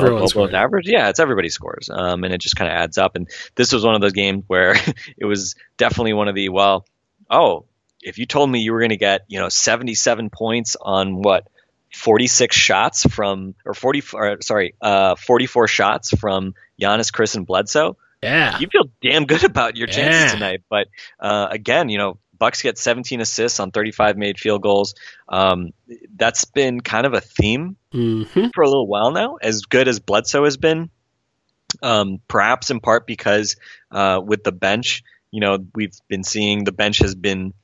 [0.55, 0.89] average.
[0.89, 3.15] Yeah, it's everybody scores, um, and it just kind of adds up.
[3.15, 4.75] And this was one of those games where
[5.17, 6.85] it was definitely one of the well,
[7.31, 7.67] oh,
[8.01, 11.49] if you told me you were going to get you know 77 points on what
[11.95, 17.97] 46 shots from or 40 or, sorry uh, 44 shots from Giannis, Khris, and Bledsoe.
[18.23, 20.33] Yeah, you feel damn good about your chances yeah.
[20.33, 20.63] tonight.
[20.69, 20.89] But
[21.21, 24.95] uh, again, you know, Bucks get 17 assists on 35 made field goals.
[25.29, 25.73] Um,
[26.15, 28.49] that's been kind of a theme mm-hmm.
[28.55, 29.37] for a little while now.
[29.37, 30.91] As good as Bledsoe has been,
[31.83, 33.57] um, perhaps in part because
[33.91, 37.55] uh, with the bench, you know, we've been seeing the bench has been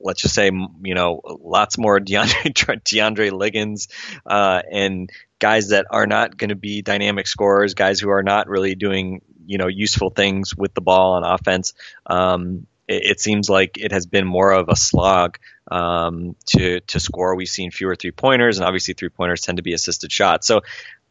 [0.00, 2.52] let's just say, you know, lots more DeAndre,
[2.82, 3.88] DeAndre Liggins
[4.26, 8.48] uh, and guys that are not going to be dynamic scorers, guys who are not
[8.48, 11.74] really doing, you know, useful things with the ball on offense.
[12.06, 15.38] Um, it, it, seems like it has been more of a slog
[15.70, 17.34] um, to to score.
[17.34, 20.46] We've seen fewer three pointers, and obviously three pointers tend to be assisted shots.
[20.46, 20.60] So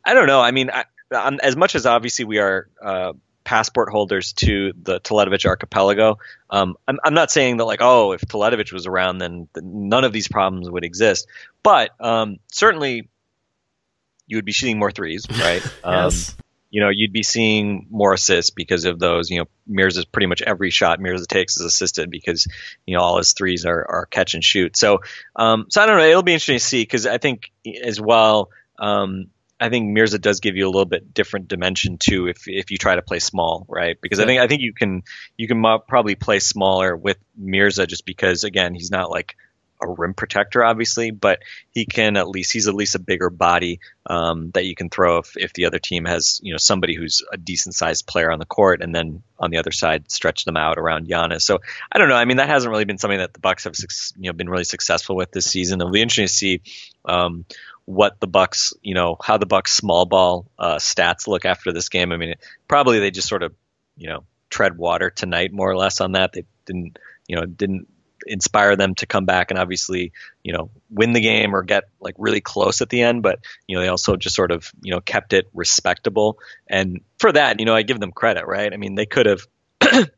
[0.06, 0.42] I don't know.
[0.42, 2.70] I mean, I, as much as obviously we are.
[2.82, 3.14] Uh,
[3.44, 6.20] passport holders to the Teletovic archipelago.
[6.50, 10.14] Um, I'm, I'm, not saying that like, oh, if Teletovic was around, then, none of
[10.14, 11.28] these problems would exist.
[11.64, 13.10] But um, certainly,
[14.28, 15.64] you would be shooting more threes, right?
[15.86, 16.30] yes.
[16.30, 19.32] Um, you know, you'd be seeing more assists because of those.
[19.32, 22.48] You know, Mears is pretty much every shot Mirza takes is assisted because
[22.86, 24.78] you know all his threes are, are catch and shoot.
[24.78, 25.02] So,
[25.36, 26.06] um, so I don't know.
[26.06, 27.52] It'll be interesting to see because I think
[27.84, 28.50] as well.
[28.78, 32.72] Um, I think Mirza does give you a little bit different dimension too if if
[32.72, 33.98] you try to play small, right?
[34.02, 34.26] Because yeah.
[34.26, 35.04] I think I think you can
[35.38, 39.36] you can probably play smaller with Mirza just because again he's not like
[39.82, 41.40] a rim protector obviously, but
[41.72, 45.20] he can at least he's at least a bigger body um, that you can throw
[45.20, 48.40] if, if the other team has you know somebody who's a decent sized player on
[48.40, 51.42] the court and then on the other side stretch them out around Giannis.
[51.42, 51.60] So
[51.92, 52.16] I don't know.
[52.16, 53.76] I mean that hasn't really been something that the Bucks have
[54.18, 55.82] you know been really successful with this season.
[55.82, 56.62] It'll be interesting to see.
[57.06, 57.46] Um,
[57.90, 61.90] what the Bucks, you know, how the Bucks small ball uh, stats look after this
[61.90, 62.12] game.
[62.12, 62.36] I mean,
[62.68, 63.56] probably they just sort of,
[63.98, 66.32] you know, tread water tonight more or less on that.
[66.32, 67.88] They didn't, you know, didn't
[68.28, 70.12] inspire them to come back and obviously,
[70.44, 73.24] you know, win the game or get like really close at the end.
[73.24, 76.38] But you know, they also just sort of, you know, kept it respectable.
[76.68, 78.72] And for that, you know, I give them credit, right?
[78.72, 79.48] I mean, they could have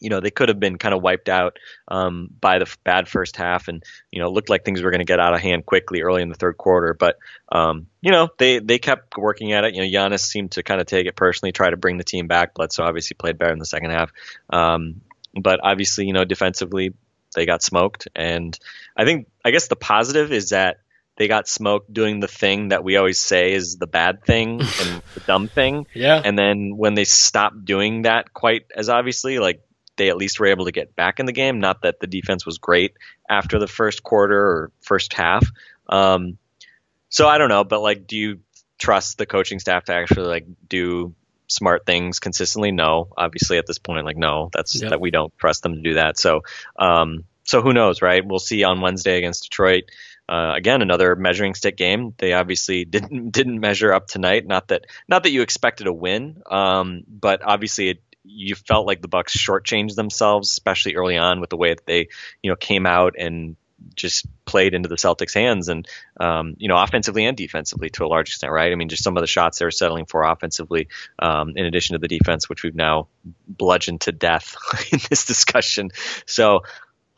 [0.00, 3.36] you know they could have been kind of wiped out um, by the bad first
[3.36, 6.02] half, and you know looked like things were going to get out of hand quickly
[6.02, 6.94] early in the third quarter.
[6.94, 7.18] But
[7.50, 9.74] um, you know they they kept working at it.
[9.74, 12.26] You know Giannis seemed to kind of take it personally, try to bring the team
[12.26, 12.54] back.
[12.54, 14.12] Bledsoe obviously played better in the second half,
[14.50, 15.00] um,
[15.34, 16.94] but obviously you know defensively
[17.34, 18.08] they got smoked.
[18.14, 18.58] And
[18.96, 20.78] I think I guess the positive is that
[21.16, 25.02] they got smoked doing the thing that we always say is the bad thing and
[25.14, 25.86] the dumb thing.
[25.94, 26.20] Yeah.
[26.22, 29.62] And then when they stopped doing that quite as obviously, like
[29.96, 31.60] they at least were able to get back in the game.
[31.60, 32.96] Not that the defense was great
[33.28, 35.46] after the first quarter or first half.
[35.88, 36.38] Um,
[37.08, 38.40] so I don't know, but like, do you
[38.78, 41.14] trust the coaching staff to actually like do
[41.48, 42.72] smart things consistently?
[42.72, 45.94] No, obviously at this point, like no, that's that we don't trust them to do
[45.94, 46.18] that.
[46.18, 46.42] So,
[46.78, 48.26] um, so who knows, right?
[48.26, 49.84] We'll see on Wednesday against Detroit.
[50.28, 52.12] Uh, again, another measuring stick game.
[52.18, 54.46] They obviously didn't didn't measure up tonight.
[54.46, 59.00] Not that not that you expected a win, um, but obviously it you felt like
[59.00, 62.08] the Bucks shortchanged themselves, especially early on with the way that they,
[62.42, 63.56] you know, came out and
[63.94, 65.86] just played into the Celtics' hands, and
[66.18, 68.72] um, you know, offensively and defensively to a large extent, right?
[68.72, 71.94] I mean, just some of the shots they were settling for offensively, um, in addition
[71.94, 73.08] to the defense, which we've now
[73.46, 74.56] bludgeoned to death
[74.92, 75.90] in this discussion.
[76.26, 76.62] So.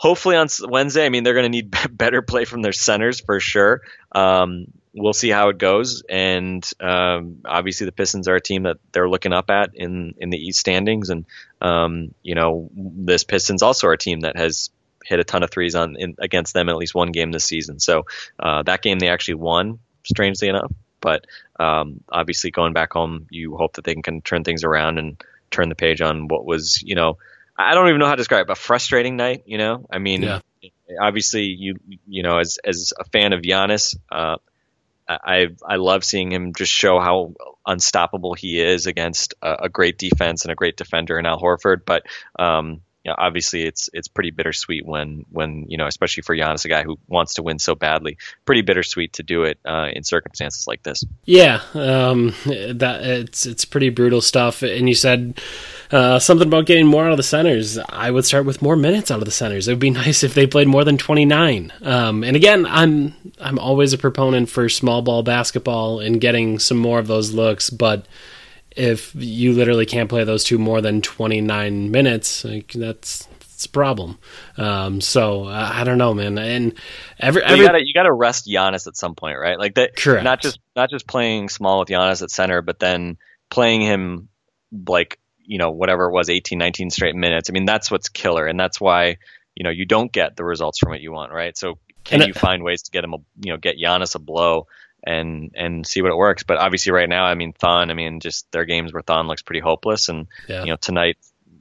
[0.01, 3.41] Hopefully on Wednesday, I mean they're going to need better play from their centers for
[3.41, 3.81] sure.
[4.13, 4.67] Um,
[5.01, 6.03] we'll see how it goes.
[6.09, 10.31] And um, obviously, the Pistons are a team that they're looking up at in in
[10.31, 11.27] the East standings, and
[11.61, 14.71] um, you know this Pistons also are a team that has
[15.05, 17.45] hit a ton of threes on in, against them in at least one game this
[17.45, 17.81] season.
[17.81, 18.05] So
[18.39, 20.73] uh, that game they actually won, strangely enough.
[21.01, 21.27] But
[21.59, 25.23] um, obviously, going back home, you hope that they can, can turn things around and
[25.51, 27.19] turn the page on what was, you know,
[27.57, 29.45] I don't even know how to describe it, a frustrating night.
[29.47, 30.41] You know, I mean, yeah.
[31.01, 34.37] obviously, you you know, as as a fan of Giannis, uh,
[35.09, 37.35] I I love seeing him just show how
[37.67, 41.85] unstoppable he is against a, a great defense and a great defender in Al Horford.
[41.87, 42.05] But
[42.39, 46.65] um, you know, obviously, it's it's pretty bittersweet when when you know, especially for Giannis,
[46.67, 50.05] a guy who wants to win so badly, pretty bittersweet to do it uh, in
[50.05, 51.05] circumstances like this.
[51.25, 54.63] Yeah, um, that it's it's pretty brutal stuff.
[54.63, 55.41] And you said
[55.91, 57.79] Uh, something about getting more out of the centers.
[57.79, 59.69] I would start with more minutes out of the centers.
[59.69, 61.73] It would be nice if they played more than 29.
[61.83, 66.79] Um, and again, I'm I'm always a proponent for small ball basketball and getting some
[66.79, 68.07] more of those looks, but
[68.77, 73.71] if you literally can't play those two more than 29 minutes, like that's it's a
[73.71, 74.19] problem.
[74.57, 76.39] Um, so uh, I don't know, man.
[76.39, 76.75] And
[77.19, 79.59] every, every you gotta you gotta rest Giannis at some point, right?
[79.59, 79.97] Like that.
[79.97, 80.23] Correct.
[80.23, 83.19] Not just not just playing small with Giannis at center, but then
[83.51, 84.29] playing him
[84.87, 87.51] like you know whatever it was, 18, 19 straight minutes.
[87.51, 89.17] I mean, that's what's killer, and that's why
[89.57, 91.59] you know you don't get the results from it you want, right?
[91.59, 94.21] So can And you find ways to get him, a, you know, get Giannis a
[94.21, 94.67] blow?
[95.05, 97.91] And and see what it works, but obviously right now, I mean Thon.
[97.91, 100.65] I mean, just their games where Thon looks pretty hopeless, and Yeah.
[100.65, 101.17] you know tonight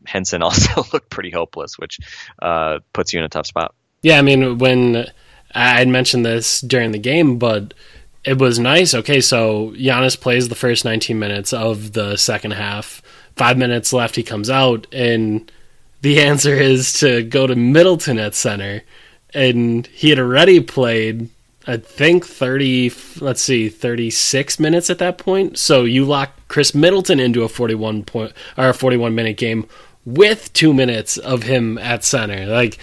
[0.07, 1.99] Henson also looked pretty hopeless, which
[2.41, 3.75] uh, puts you in a tough spot.
[4.01, 5.05] Yeah, I mean, when
[5.53, 7.73] I had mentioned this during the game, but
[8.23, 8.93] it was nice.
[8.95, 13.01] Okay, so Giannis plays the first 19 minutes of the second half.
[13.37, 15.51] Five minutes left, he comes out, and
[16.01, 18.83] the answer is to go to Middleton at center.
[19.33, 21.29] And he had already played,
[21.67, 25.57] I think, 30, let's see, 36 minutes at that point.
[25.57, 29.67] So you lock Khris Middleton into a 41 point or a 41 minute game
[30.07, 32.45] with two minutes of him at center.
[32.45, 32.77] Like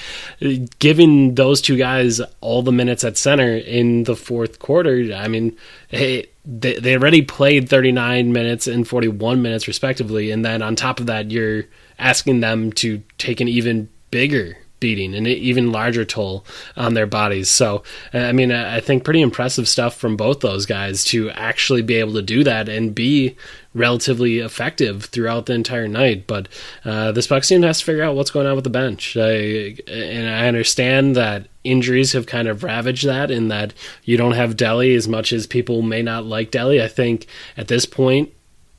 [0.78, 5.10] giving those two guys all the minutes at center in the fourth quarter.
[5.14, 5.56] I mean,
[5.88, 10.30] hey, they, they already played 39 minutes and 41 minutes respectively.
[10.30, 11.64] And then on top of that, you're
[11.98, 16.44] asking them to take an even bigger beating and an even larger toll
[16.76, 17.48] on their bodies.
[17.48, 17.82] So,
[18.12, 21.94] I mean, I I think pretty impressive stuff from both those guys to actually be
[21.94, 23.36] able to do that and be
[23.72, 26.26] relatively effective throughout the entire night.
[26.26, 26.48] But
[26.84, 29.16] uh, this Bucks team has to figure out what's going on with the bench.
[29.16, 33.72] I, and I understand that injuries have kind of ravaged that, in that
[34.04, 36.80] you don't have Delly as much as people may not like Delly.
[36.80, 38.30] I think at this point,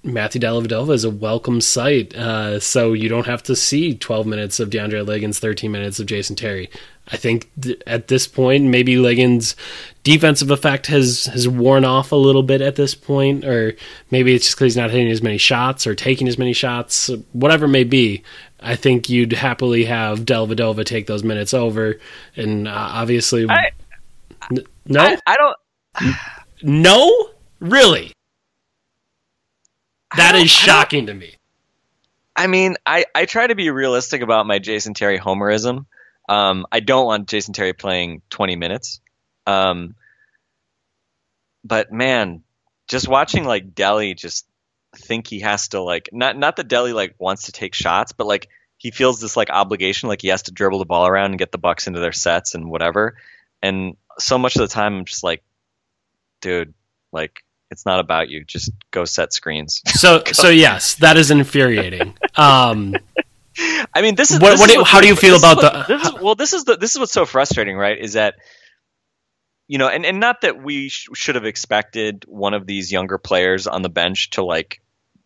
[0.05, 2.15] Matthew Dellavedova is a welcome sight.
[2.15, 6.05] Uh, so you don't have to see 12 minutes of DeAndre Liggins, 13 minutes of
[6.05, 6.69] Jason Terry.
[7.07, 9.55] I think th- at this point, maybe Liggins'
[10.03, 13.75] defensive effect has, has worn off a little bit at this point, or
[14.11, 17.09] maybe it's just because he's not hitting as many shots or taking as many shots,
[17.33, 18.23] whatever it may be.
[18.59, 21.99] I think you'd happily have Dellavedova take those minutes over,
[22.35, 23.69] and uh, obviously, I-
[24.51, 26.15] N- no, I, I don't.
[26.63, 28.13] no, really,
[30.17, 31.35] that is shocking to me.
[32.35, 35.85] I mean, I, I try to be realistic about my Jason Terry homerism.
[36.27, 38.99] Um, I don't want Jason Terry playing 20 minutes.
[39.47, 39.95] Um,
[41.63, 42.43] but man,
[42.87, 44.45] just watching like Delly just
[44.95, 48.27] think he has to like not not that Delly like wants to take shots, but
[48.27, 51.39] like he feels this like obligation, like he has to dribble the ball around and
[51.39, 53.17] get the Bucks into their sets and whatever.
[53.61, 55.43] And so much of the time, I'm just like,
[56.41, 56.73] dude,
[57.11, 58.43] like it's not about you.
[58.45, 59.81] Just go set screens.
[59.89, 62.15] So, so yes, that is infuriating.
[62.35, 62.95] Um,
[63.93, 65.87] I mean, this is What- this what is do how do you feel about what-
[65.87, 67.97] the- This is, well, this is the this is what's so frustrating, right?
[67.97, 68.35] Is that
[69.67, 73.17] you know, and and not that we sh- should have expected one of these younger
[73.17, 74.81] players on the bench to like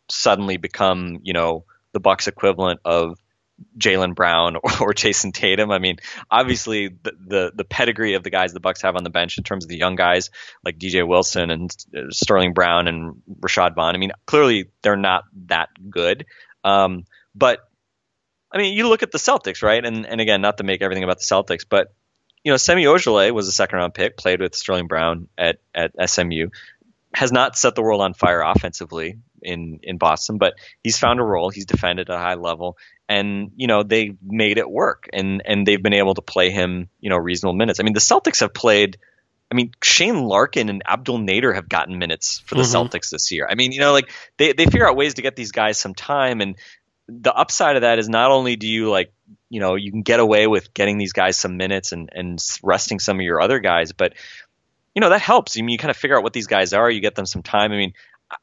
[0.09, 3.17] suddenly become, you know, the Bucks equivalent of
[3.77, 5.71] Jaylen Brown or, Jayson Tatum.
[5.71, 5.97] I mean,
[6.29, 9.43] obviously the, the the pedigree of the guys the Bucks have on the bench in
[9.43, 10.29] terms of the young guys
[10.63, 11.75] like DJ Wilson and
[12.11, 13.95] Sterling Brown and Rashad Vaughn.
[13.95, 16.25] I mean, clearly they're not that good.
[16.63, 17.59] Um, but
[18.51, 19.83] I mean, you look at the Celtics, right?
[19.83, 21.93] And and again, not to make everything about the Celtics, but
[22.43, 25.91] you know, Semi Ojeleye was a second round pick, played with Sterling Brown at at
[26.09, 26.49] SMU,
[27.13, 31.23] has not set the world on fire offensively in in Boston, but he's found a
[31.23, 31.49] role.
[31.49, 35.65] He's defended at a high level, and you know they made it work, and and
[35.65, 37.79] they've been able to play him, you know, reasonable minutes.
[37.79, 38.97] I mean, the Celtics have played.
[39.51, 42.89] I mean, Shane Larkin and Abdel Nader have gotten minutes for the Mhm.
[42.89, 43.47] Celtics this year.
[43.49, 45.95] I mean, you know, like they they figure out ways to get these guys some
[45.95, 46.55] time, and
[47.07, 49.11] the upside of that is not only do you like
[49.49, 52.99] you know you can get away with getting these guys some minutes and and resting
[52.99, 54.13] some of your other guys but
[54.93, 56.87] you know that helps I mean you kind of figure out what these guys are
[56.87, 57.93] you get them some time I mean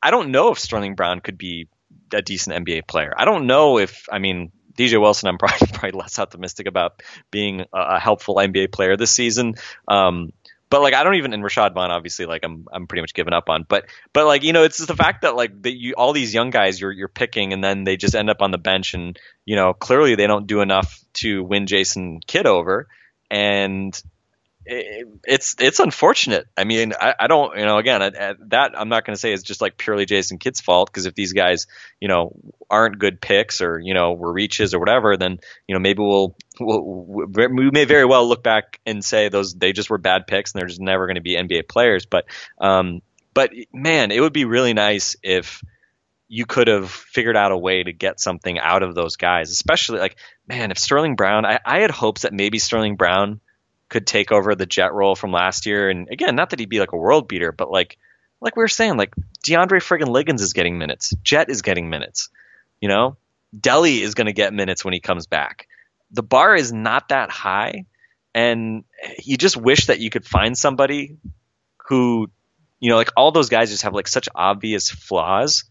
[0.03, 1.69] I don't know if Sterling Brown could be
[2.13, 3.13] a decent NBA player.
[3.17, 7.61] I don't know if I mean DJ Wilson I'm probably, probably less optimistic about being
[7.61, 9.55] a, a helpful NBA player this season.
[9.89, 10.33] Um
[10.69, 13.33] but like I don't even and Rashad Vaughn obviously like I'm I'm pretty much given
[13.33, 15.95] up on but but like you know it's just the fact that like that you
[15.97, 18.59] all these young guys you're you're picking and then they just end up on the
[18.59, 22.89] bench and you know clearly they don't do enough to win Jason Kidd over.
[23.31, 24.01] And
[24.67, 26.47] it, it's it's unfortunate.
[26.57, 29.21] I mean, I, I don't, you know, again, I, I, that I'm not going to
[29.21, 31.67] say is just like purely Jason Kidd's fault because if these guys,
[32.01, 32.37] you know,
[32.69, 36.37] aren't good picks or you know were reaches or whatever, then you know maybe we'll,
[36.59, 40.53] we'll we may very well look back and say those they just were bad picks
[40.53, 42.07] and they're just never going to be NBA players.
[42.07, 42.27] But
[42.61, 43.03] um,
[43.35, 45.63] but man, it would be really nice if
[46.29, 50.01] you could have figured out a way to get something out of those guys, especially
[50.01, 50.17] like,
[50.49, 53.41] man, if Sterling Brown, I, I had hopes that maybe Sterling Brown
[53.89, 55.89] could take over the jet role from last year.
[55.89, 57.99] And again, not that he'd be like a world beater, but like,
[58.41, 59.15] like we were saying, like
[59.45, 61.15] DeAndre friggin' Liggins is getting minutes.
[61.23, 62.29] Jet is getting minutes.
[62.81, 63.17] You know,
[63.59, 65.69] Delly is to get minutes when he comes back.
[66.11, 67.87] The bar is not that high,
[68.35, 68.85] and
[69.23, 71.17] you just wish that you could find somebody
[71.89, 72.31] who,
[72.81, 75.65] you know, like all those guys just have like such obvious flaws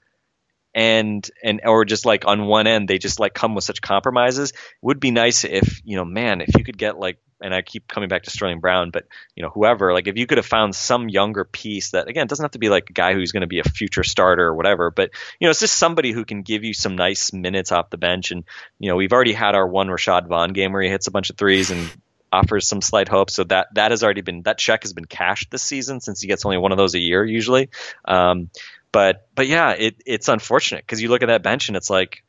[0.74, 4.50] and and or just like on one end they just like come with such compromises.
[4.52, 7.62] It would be nice if you know, man, if you could get like, and I
[7.62, 10.48] keep coming back to Sterling Brown, but you know, whoever, like if you could have
[10.48, 13.42] found some younger piece that again doesn't have to be like a guy who's going
[13.42, 16.42] to be a future starter or whatever, but you know, it's just somebody who can
[16.42, 18.32] give you some nice minutes off the bench.
[18.32, 18.44] And
[18.80, 21.30] you know, we've already had our one Rashad Vaughn game where he hits a bunch
[21.30, 21.88] of threes and
[22.32, 23.30] offers some slight hope.
[23.30, 26.28] So that that has already been that check has been cashed this season since he
[26.28, 27.70] gets only one of those a year usually.
[28.06, 28.50] Um,
[28.92, 32.24] but but yeah, it, it's unfortunate because you look at that bench and it's like,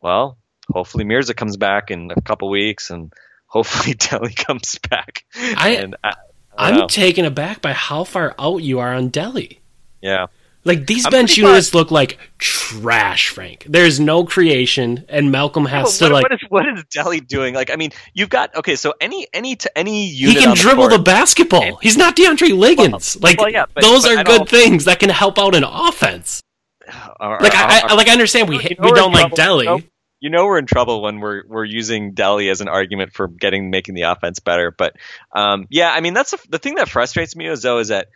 [0.00, 0.36] well,
[0.68, 3.12] hopefully Mirza comes back in a couple weeks and
[3.46, 5.24] hopefully Delly comes back.
[5.34, 6.12] I, and uh,
[6.56, 6.86] I, I'm know.
[6.86, 9.58] taken aback by how far out you are on Delly.
[10.00, 10.26] yeah.
[10.64, 13.64] Like these I'm bench units look like trash, Frank.
[13.68, 17.54] There's no creation, and Malcolm has to what, like what is what is Delly doing?
[17.54, 18.74] Like, I mean, you've got okay.
[18.74, 20.38] So any any to any unit.
[20.38, 21.76] he can dribble the, the basketball.
[21.76, 23.16] He's not DeAndre Liggins.
[23.22, 26.42] like well, yeah, but- those but are good things that can help out an offense.
[27.20, 29.84] are- Like I, are- I like I understand we You know we don't like Delly.
[30.26, 30.46] You know?
[30.46, 34.02] We're in trouble when we're we're using Delly as an argument for getting making the
[34.02, 34.70] offense better.
[34.70, 34.96] But
[35.34, 38.08] um, yeah, I mean that's the the thing that frustrates me is though is that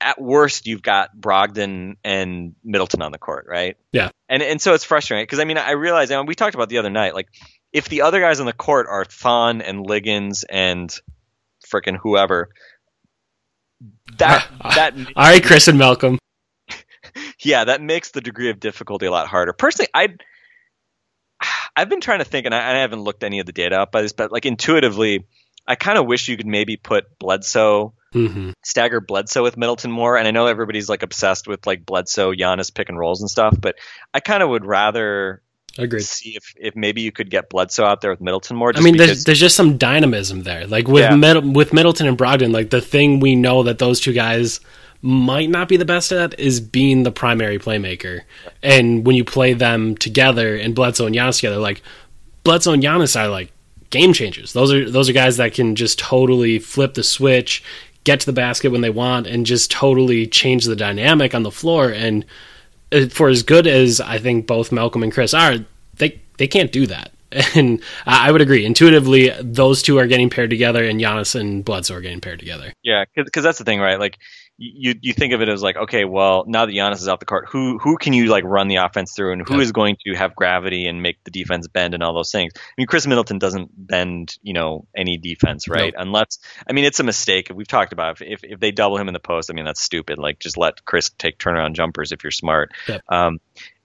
[0.00, 3.76] at worst you've got Brogdon and Middleton on the court, right?
[3.92, 4.10] Yeah.
[4.28, 6.78] And and so it's frustrating because I mean I realize and we talked about the
[6.78, 7.28] other night like
[7.72, 10.94] if the other guys on the court are Thon and Liggins and
[11.70, 12.50] frickin' whoever
[14.18, 16.18] that that All right, Khris and Malcolm.
[17.40, 19.52] yeah, that makes the degree of difficulty a lot harder.
[19.52, 20.08] Personally, I
[21.76, 23.92] I've been trying to think, and I, I haven't looked any of the data up
[23.92, 25.26] by this, but like intuitively,
[25.66, 30.16] I kind of wish you could maybe put Bledsoe, hmm stagger Bledsoe with Middleton more.
[30.18, 33.56] And I know everybody's like obsessed with like Bledsoe, Giannis pick and rolls and stuff,
[33.58, 33.76] but
[34.12, 35.42] I kind of would rather
[35.78, 36.02] Agreed.
[36.02, 38.72] see if, if maybe you could get Bledsoe out there with Middleton more.
[38.74, 40.66] I mean, because, there's, there's just some dynamism there.
[40.66, 41.16] Like with Yeah.
[41.16, 44.60] Mid- with Middleton and Brogdon, like the thing we know that those two guys
[45.02, 48.22] might not be the best at is being the primary playmaker.
[48.62, 51.82] And when you play them together and Bledsoe and Giannis together, like
[52.44, 53.52] Bledsoe and Giannis are like
[53.90, 54.52] game changers.
[54.52, 57.64] Those are those are guys that can just totally flip the switch,
[58.04, 61.50] get to the basket when they want, and just totally change the dynamic on the
[61.50, 61.90] floor.
[61.90, 62.24] And
[62.92, 65.64] uh, for as good as I think both Malcolm and Khris are,
[65.96, 67.12] they they can't do that.
[67.54, 68.66] And I would agree.
[68.66, 72.74] Intuitively, those two are getting paired together, and Giannis and Bledsoe are getting paired together.
[72.82, 73.98] Yeah, because that's the thing, right?
[73.98, 74.18] Like
[74.62, 77.26] you you think of it as like, okay, well, now that Giannis is off the
[77.26, 79.62] court, who who can you like run the offense through, and who Yeah.
[79.62, 82.52] is going to have gravity and make the defense bend and all those things?
[82.56, 85.92] I mean, Khris Middleton doesn't bend, you know, any defense, right?
[85.96, 86.38] Unless,
[86.68, 87.50] I mean, it's a mistake.
[87.54, 88.28] We've talked about it.
[88.32, 90.18] if if they double him in the post, I mean, that's stupid.
[90.18, 92.70] Like, just let Khris take turnaround jumpers if you're smart.
[92.88, 93.02] Yep.
[93.08, 93.40] Um,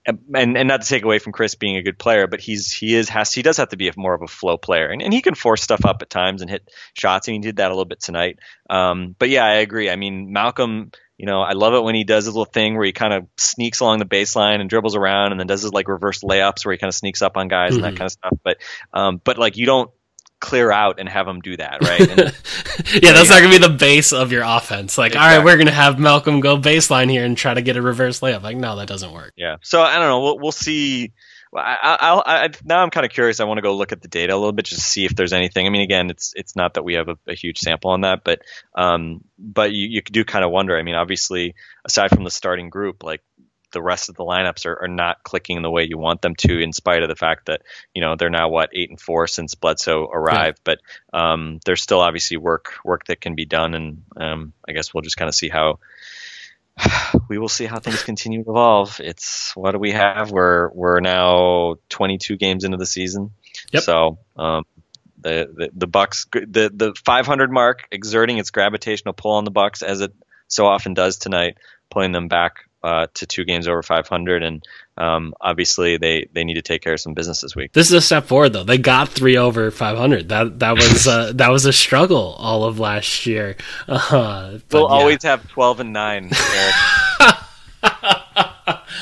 [0.08, 2.96] and and not to take away from Khris being a good player, but he's he
[2.96, 5.14] is has he does have to be a, more of a flow player, and, and
[5.14, 7.74] he can force stuff up at times and hit shots, and he did that a
[7.74, 8.40] little bit tonight.
[8.70, 9.90] Um, but yeah, I agree.
[9.90, 12.86] I mean, Malcolm, you know, I love it when he does his little thing where
[12.86, 15.88] he kind of sneaks along the baseline and dribbles around, and then does his like
[15.88, 17.98] reverse layups where he kind of sneaks up on guys and that Mhm.
[17.98, 18.38] kind of stuff.
[18.44, 18.58] But
[18.94, 19.92] um, but like you don't
[20.40, 22.02] clear out and have him do that, right?
[22.02, 22.20] And,
[23.04, 24.98] yeah, that's not gonna be the base of your offense.
[24.98, 27.82] Like, all right, we're gonna have Malcolm go baseline here and try to get a
[27.82, 28.44] reverse layup.
[28.44, 29.34] Like, no, that doesn't work.
[29.36, 29.58] Yeah.
[29.62, 30.22] So I don't know.
[30.22, 31.14] We'll we'll see.
[31.56, 33.40] I, I, I'll, I now I'm kind of curious.
[33.40, 35.16] I want to go look at the data a little bit just to see if
[35.16, 35.66] there's anything.
[35.66, 38.24] I mean, again, it's it's not that we have a, a huge sample on that,
[38.24, 38.42] but
[38.76, 40.78] um, but you you do kind of wonder.
[40.78, 43.22] I mean, obviously, aside from the starting group, like
[43.72, 46.60] the rest of the lineups are, are not clicking the way you want them to,
[46.60, 47.62] in spite of the fact that
[47.94, 50.60] you know they're now what eight and four since Bledsoe arrived.
[50.64, 50.80] But
[51.14, 55.02] um, there's still obviously work work that can be done, and um, I guess we'll
[55.02, 55.80] just kind of see how
[57.30, 59.00] we will see how things continue to evolve.
[59.00, 60.32] It's what do we have?
[60.32, 63.32] We're we're now 22 games into the season.
[63.72, 63.84] Yep.
[63.84, 64.64] So um,
[65.20, 69.82] the, the the Bucks the the 500 mark exerting its gravitational pull on the Bucks
[69.82, 70.14] as it
[70.48, 71.58] so often does tonight,
[71.90, 74.66] pulling them back uh, to two games over 500, and
[74.96, 77.74] um, obviously they they need to take care of some business this week.
[77.74, 78.64] This is a step forward, though.
[78.64, 80.30] They got three over 500.
[80.30, 83.58] That that was uh, that was a struggle all of last year.
[83.90, 84.88] Uh, We'll yeah.
[84.88, 86.32] always have 12 and nine.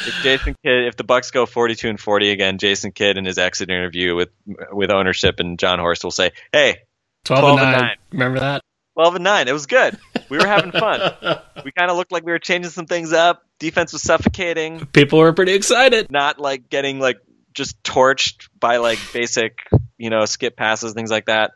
[0.07, 3.39] If Jason Kidd, if the Bucks go 42 and 40 again, Jason Kidd in his
[3.39, 4.29] exit interview with
[4.71, 6.77] with ownership and Jon Horst will say, "Hey,
[7.23, 7.95] 12, 12 and and nine.
[8.11, 8.61] Remember that?
[8.93, 9.47] 12 and nine.
[9.47, 9.97] It was good.
[10.29, 10.99] We were having fun."
[11.65, 13.44] we kind of looked like we were changing some things up.
[13.59, 16.11] Defense was suffocating, People were pretty excited.
[16.11, 17.17] not like getting like
[17.53, 19.59] just torched by like basic,
[19.97, 21.51] you know, skip passes, things like that.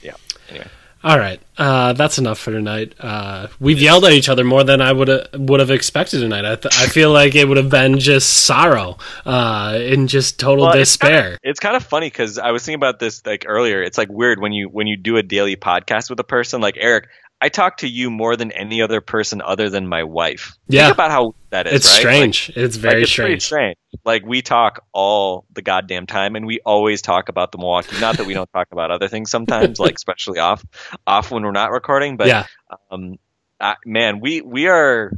[0.00, 0.14] Yeah.
[0.48, 0.66] Anyway,
[1.04, 2.94] All right, uh, that's enough for tonight.
[3.00, 6.44] Uh, we've yelled at each other more than I would have would have expected tonight.
[6.44, 10.66] I, th- I feel like it would have been just sorrow uh, and just total
[10.66, 11.38] Well, despair.
[11.42, 13.82] It's kind of funny because I was thinking about this like earlier.
[13.82, 16.76] It's like weird when you when you do a daily podcast with a person like
[16.78, 17.08] Eric.
[17.42, 20.52] I talk to you more than any other person other than my wife.
[20.68, 20.84] Yeah.
[20.84, 21.74] Think about how that is.
[21.74, 21.98] it's right?
[21.98, 22.52] strange.
[22.54, 23.42] it's very like, it's strange.
[23.42, 23.76] strange.
[24.04, 28.00] Like we talk all the goddamn time, and we always talk about the Milwaukee.
[28.00, 30.64] Not that we don't talk about other things sometimes, like especially off
[31.04, 32.16] off when we're not recording.
[32.16, 32.46] But yeah,
[32.92, 33.18] um,
[33.60, 35.10] I, man, we we are.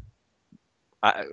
[1.02, 1.26] I,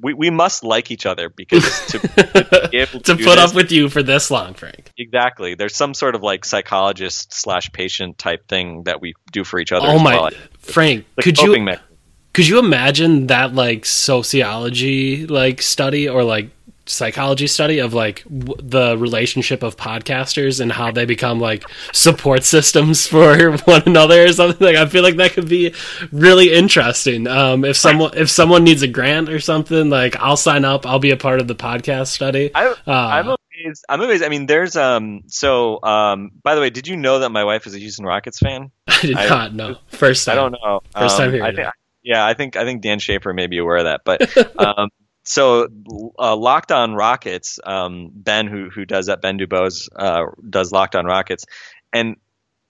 [0.00, 3.50] we, we must like each other because to, to be able to, to put this-
[3.50, 4.92] up with you for this long, Frank.
[4.98, 9.58] exactly there's some sort of like psychologist slash patient type thing that we do for
[9.58, 10.30] each other Oh my, well.
[10.60, 11.84] Frank, could you mechanism.
[12.32, 16.50] could you imagine that like sociology like study or like
[16.88, 22.44] psychology study of like w- the relationship of podcasters and how they become like support
[22.44, 25.74] systems for one another or something like i feel like that could be
[26.12, 30.64] really interesting um if someone if someone needs a grant or something like i'll sign
[30.64, 33.84] up i'll be a part of the podcast study I, uh, I'm amazed.
[33.88, 34.22] I'm amazed.
[34.24, 35.22] I mean, there's um.
[35.26, 36.30] So um.
[36.44, 38.70] By the way, did you know that my wife is a Houston Rockets fan?
[38.88, 40.80] i did I- not know first time I don't know.
[40.96, 41.68] First time Um, think,
[42.02, 44.02] yeah, I think I think Dan Schaefer may be aware of that.
[44.04, 44.90] But um,
[45.28, 45.68] so
[46.18, 50.96] uh, Locked On Rockets, um, Ben who who does that, Ben Dubose uh, does Locked
[50.96, 51.44] On Rockets,
[51.92, 52.16] and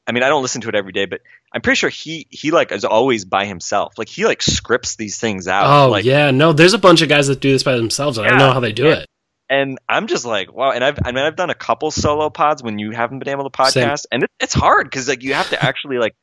[0.07, 1.21] I mean I don't listen to it every day, but
[1.53, 3.95] I'm pretty sure he he like is always by himself.
[3.97, 5.67] Like he like scripts these things out.
[5.67, 8.27] oh like, yeah no there's a bunch of guys that do this by themselves and
[8.27, 8.95] i don't know how they do yeah.
[8.97, 9.09] it
[9.51, 10.73] and I'm just like, wow.
[10.73, 13.49] And I've I mean I've done a couple solo pods when you haven't been able
[13.49, 13.89] to Same.
[13.89, 16.15] podcast, and it, it's hard because like you have to actually like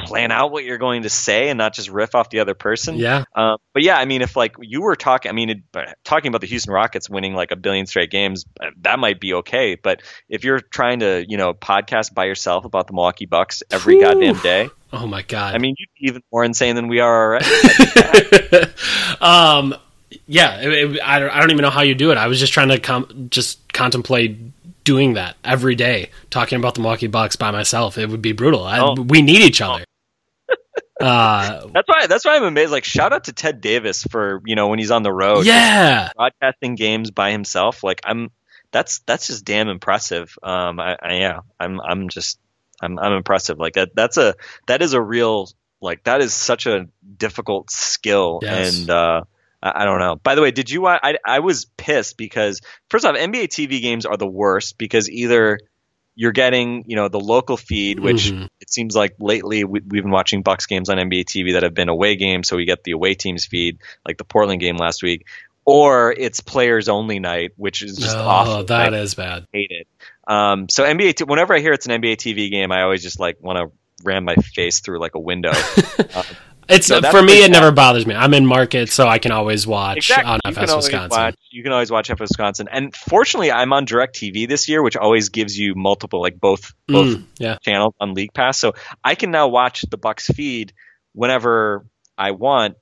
[0.00, 2.96] plan out what you're going to say and not just riff off the other person.
[2.96, 5.58] yeah Um, but yeah, I mean, if like you were talking, I mean, it,
[6.04, 9.34] talking about the Houston Rockets winning like a billion straight games, uh, that might be
[9.34, 9.76] okay.
[9.76, 14.00] But if you're trying to, you know, podcast by yourself about the Milwaukee Bucks every
[14.00, 17.24] goddamn day, oh my god I mean, you'd be even more insane than we are
[17.38, 17.46] already.
[19.20, 19.74] um,
[20.26, 22.18] yeah, it, it- I, don't, I don't even know how you do it.
[22.18, 24.38] I was just trying to com- just contemplate
[24.84, 27.98] doing that every day, talking about the Milwaukee Bucks by myself.
[27.98, 28.64] It would be brutal.
[28.64, 28.94] I, Oh.
[28.94, 29.84] We need each other.
[31.00, 32.06] uh, that's why.
[32.06, 32.70] That's why I'm amazed.
[32.72, 36.10] Like, shout out to Ted Davis for you know when he's on the road, yeah,
[36.16, 37.82] broadcasting games by himself.
[37.82, 38.30] Like, I'm.
[38.72, 40.36] That's that's just damn impressive.
[40.42, 42.40] Um, I, I yeah, I'm I'm just
[42.82, 43.56] I'm I'm impressive.
[43.58, 44.34] Like that that's a
[44.66, 45.48] that is a real
[45.80, 48.80] like that is such a difficult skill Yes.
[48.80, 49.20] and uh
[49.74, 50.16] I don't know.
[50.16, 50.86] By the way, did you?
[50.86, 52.60] I I was pissed because
[52.90, 55.58] first off, NBA TV games are the worst because either
[56.16, 58.48] you're getting you know the local feed, which Mhm.
[58.60, 61.74] it seems like lately we, we've been watching Bucks games on NBA TV that have
[61.74, 65.02] been away games, so we get the away teams feed, like the Portland game last
[65.02, 65.26] week,
[65.64, 68.64] or it's players only night, which is just oh, awful.
[68.64, 69.46] that I is bad.
[69.52, 69.88] hate it.
[70.28, 73.18] Um, so NBA, t- whenever I hear it's an NBA TV game, I always just
[73.18, 73.72] like want to
[74.04, 75.52] ram my face through like a window.
[76.68, 77.44] It's So for me.
[77.44, 78.14] It never bothers me.
[78.14, 80.30] I'm in market, so I can always watch exactly.
[80.32, 81.10] on you FS can always Wisconsin.
[81.20, 81.34] watch.
[81.50, 85.28] You can always watch FS Wisconsin, and fortunately, I'm on DirecTV this year, which always
[85.28, 88.58] gives you multiple, like both both Mm, yeah, channels on League Pass.
[88.58, 90.72] So I can now watch the Bucks feed
[91.12, 91.86] whenever
[92.18, 92.76] I want,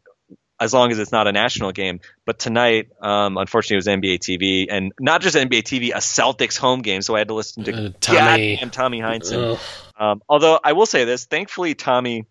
[0.60, 2.00] as long as it's not a national game.
[2.24, 6.56] But tonight, um, unfortunately, it was NBA TV, and not just NBA TV, a Celtics
[6.56, 7.02] home game.
[7.02, 8.56] So I had to listen to Uh, Tommy.
[8.70, 9.58] Tommy Heinsohn.
[9.98, 12.24] Um, although I will say this, thankfully Tommy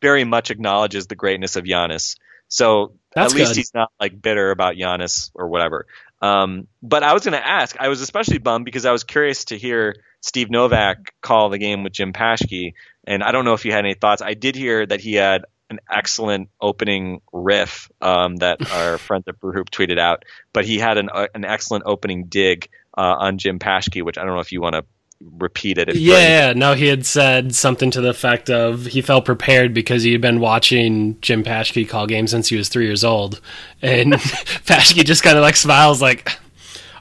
[0.00, 2.16] very much acknowledges the greatness of Giannis.
[2.48, 3.56] So That's at least good.
[3.58, 5.86] he's not like bitter about Giannis or whatever.
[6.20, 9.46] Um, but I was going to ask, I was especially bummed because I was curious
[9.46, 12.74] to hear Steve Novak call the game with Jim Paschke,
[13.06, 14.20] and I don't know if you had any thoughts.
[14.20, 19.38] I did hear that he had an excellent opening riff um, that our friend at
[19.38, 23.38] Brew Hoop tweeted out, but he had an uh, an excellent opening dig uh, on
[23.38, 24.84] Jim Paschke, which I don't know if you want to
[25.20, 25.88] repeat it.
[25.88, 30.02] If Yeah, no, he had said something to the effect of he felt prepared because
[30.02, 33.40] he had been watching Jim Paschke call games since he was three years old,
[33.82, 36.30] and Paschke just kind of like smiles, like,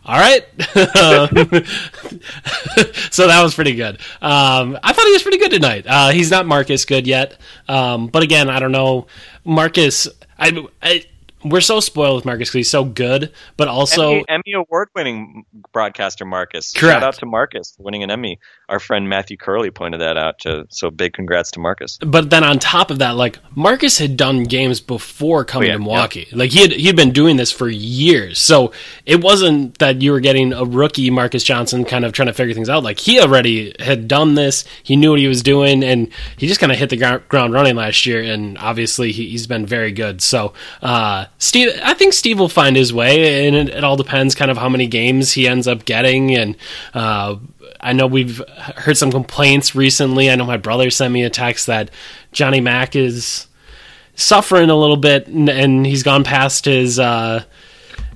[0.05, 0.45] "All right."
[3.11, 3.99] so that was pretty good.
[4.21, 5.85] Um, I thought he was pretty good tonight.
[5.87, 9.07] Uh, he's not Marques good yet, um, but again, I don't know
[9.45, 10.07] Marques.
[10.39, 11.03] I, I
[11.49, 16.25] we're so spoiled with Marques because he's so good, but also Emmy, Emmy award-winning broadcaster
[16.25, 16.73] Marques.
[16.73, 16.95] Correct.
[16.95, 18.39] Shout out to Marques for winning an Emmy.
[18.69, 20.39] Our friend Matthew Curley pointed that out.
[20.39, 21.97] To, so big congrats to Marques.
[22.05, 25.77] but then on top of that, like Marques had done games before coming Oh, yeah,
[25.77, 26.27] to Milwaukee.
[26.33, 28.39] Like he had he'd been doing this for years.
[28.39, 28.71] So
[29.05, 32.53] it wasn't that you were getting a rookie Marques Johnson kind of trying to figure
[32.53, 32.83] things out.
[32.83, 34.65] Like he already had done this.
[34.83, 37.53] He knew what he was doing, and he just kind of hit the gr- ground
[37.53, 38.21] running last year.
[38.21, 40.21] And obviously he, he's been very good.
[40.21, 44.33] So uh, Steve, I think Steve will find his way, and it, it all depends
[44.33, 46.55] kind of how many games he ends up getting and.
[46.93, 47.37] Uh,
[47.79, 48.41] I know we've
[48.75, 50.31] heard some complaints recently.
[50.31, 51.91] I know my brother sent me a text that
[52.31, 53.45] Johnny Mack is
[54.15, 57.43] suffering a little bit, and, and he's gone past his uh,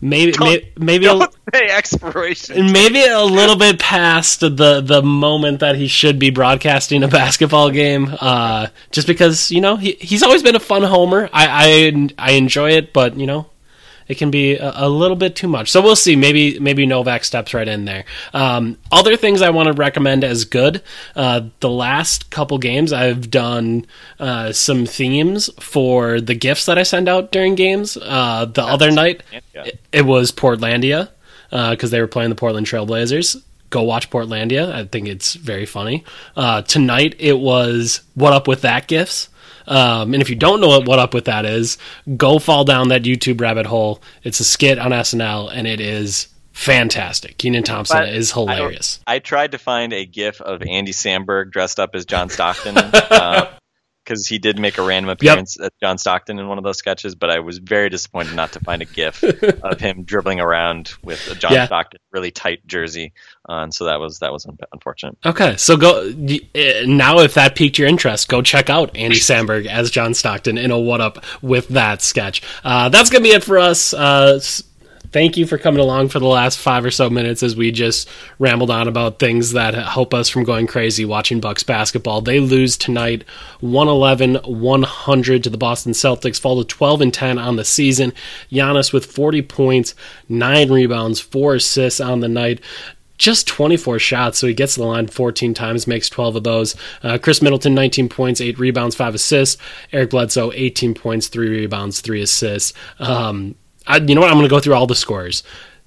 [0.02, 2.72] maybe maybe maybe a, Don't say expiration.
[2.72, 7.70] maybe a little bit past the the moment that he should be broadcasting a basketball
[7.70, 8.14] game.
[8.20, 11.30] Uh, just because you know he he's always been a fun homer.
[11.32, 13.51] I I, I enjoy it, but you know
[14.12, 15.72] it can be a, a little bit too much.
[15.72, 16.16] So we'll see.
[16.16, 18.06] Maybe maybe Novak steps right in there.
[18.34, 20.82] Um, other things I want to recommend as good.
[21.16, 23.86] Uh, the last couple games I've done
[24.20, 27.98] uh, some themes for the gifts that I send out during games.
[27.98, 29.64] Uh, the other night Yeah.
[29.66, 31.10] it, it was Portlandia
[31.50, 33.42] because they were playing the Portland Trailblazers.
[33.70, 34.72] Go watch Portlandia.
[34.72, 36.04] I think it's very funny.
[36.36, 39.30] Uh, tonight it was What Up With That Gifts.
[39.72, 41.78] Um, and if you don't know what, what Up With That is,
[42.18, 44.02] go fall down that YouTube rabbit hole.
[44.24, 47.38] It's a skit on SNL and it is fantastic.
[47.38, 49.00] Kenan Thompson But is hilarious.
[49.08, 52.76] I tried to find a GIF of Andy Samberg dressed up as John Stockton
[54.12, 57.16] because he did make a random appearance as John Stockton in one of those sketches.
[57.16, 59.24] But I was very disappointed not to find a GIF
[59.64, 61.66] of him dribbling around with a John Yeah.
[61.68, 63.14] Stockton really tight jersey
[63.46, 63.72] on.
[63.72, 65.18] So that was that was un- unfortunate.
[65.26, 67.20] Okay, so go uh, now.
[67.20, 70.80] If that piqued your interest, go check out Andy Samberg as John Stockton in a
[70.80, 72.42] "What Up" with that sketch.
[72.66, 73.94] Uh, that's gonna be it for us.
[73.94, 74.40] Uh,
[75.12, 78.10] thank you for coming along for the last five or so minutes as we just
[78.40, 82.22] rambled on about things that help us from going crazy watching Bucks basketball.
[82.22, 83.24] They lose tonight,
[83.62, 88.14] 111-100 to the Boston Celtics, fall to 12 and 10 on the season.
[88.52, 89.96] Giannis with 40 points,
[90.30, 92.62] nine rebounds, four assists on the night
[93.22, 96.76] just 24 shots, so he gets the line 14 times, makes 12 of those.
[97.04, 99.62] Uh, Khris Middleton, 19 points, 8 rebounds, 5 assists.
[99.94, 102.74] Eric Bledsoe, 18 points, 3 rebounds, 3 assists.
[102.98, 103.54] Um,
[103.92, 104.30] I, you know what?
[104.30, 105.44] I'm going to go through all the scores.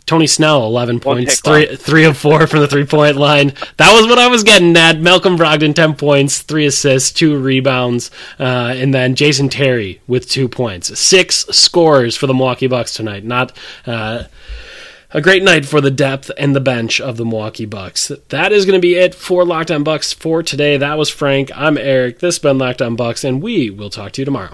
[0.07, 3.55] Tony Snell, 11 points, three, three of four from the three point line.
[3.79, 5.01] That was what I was getting at.
[5.01, 8.11] Malcolm Brogdon, 10 points, three assists, two rebounds.
[8.39, 10.99] Uh, and then Jason Terry with two points.
[10.99, 13.25] Six scores for the Milwaukee Bucks tonight.
[13.25, 14.25] Not, uh,
[15.15, 18.11] a great night for the depth and the bench of the Milwaukee Bucks.
[18.31, 20.77] That is going to be it for Locked On Bucks for today.
[20.77, 21.53] That was Frank.
[21.55, 22.19] I'm Eric.
[22.19, 24.51] This has been Locked On Bucks, and we will talk to you tomorrow.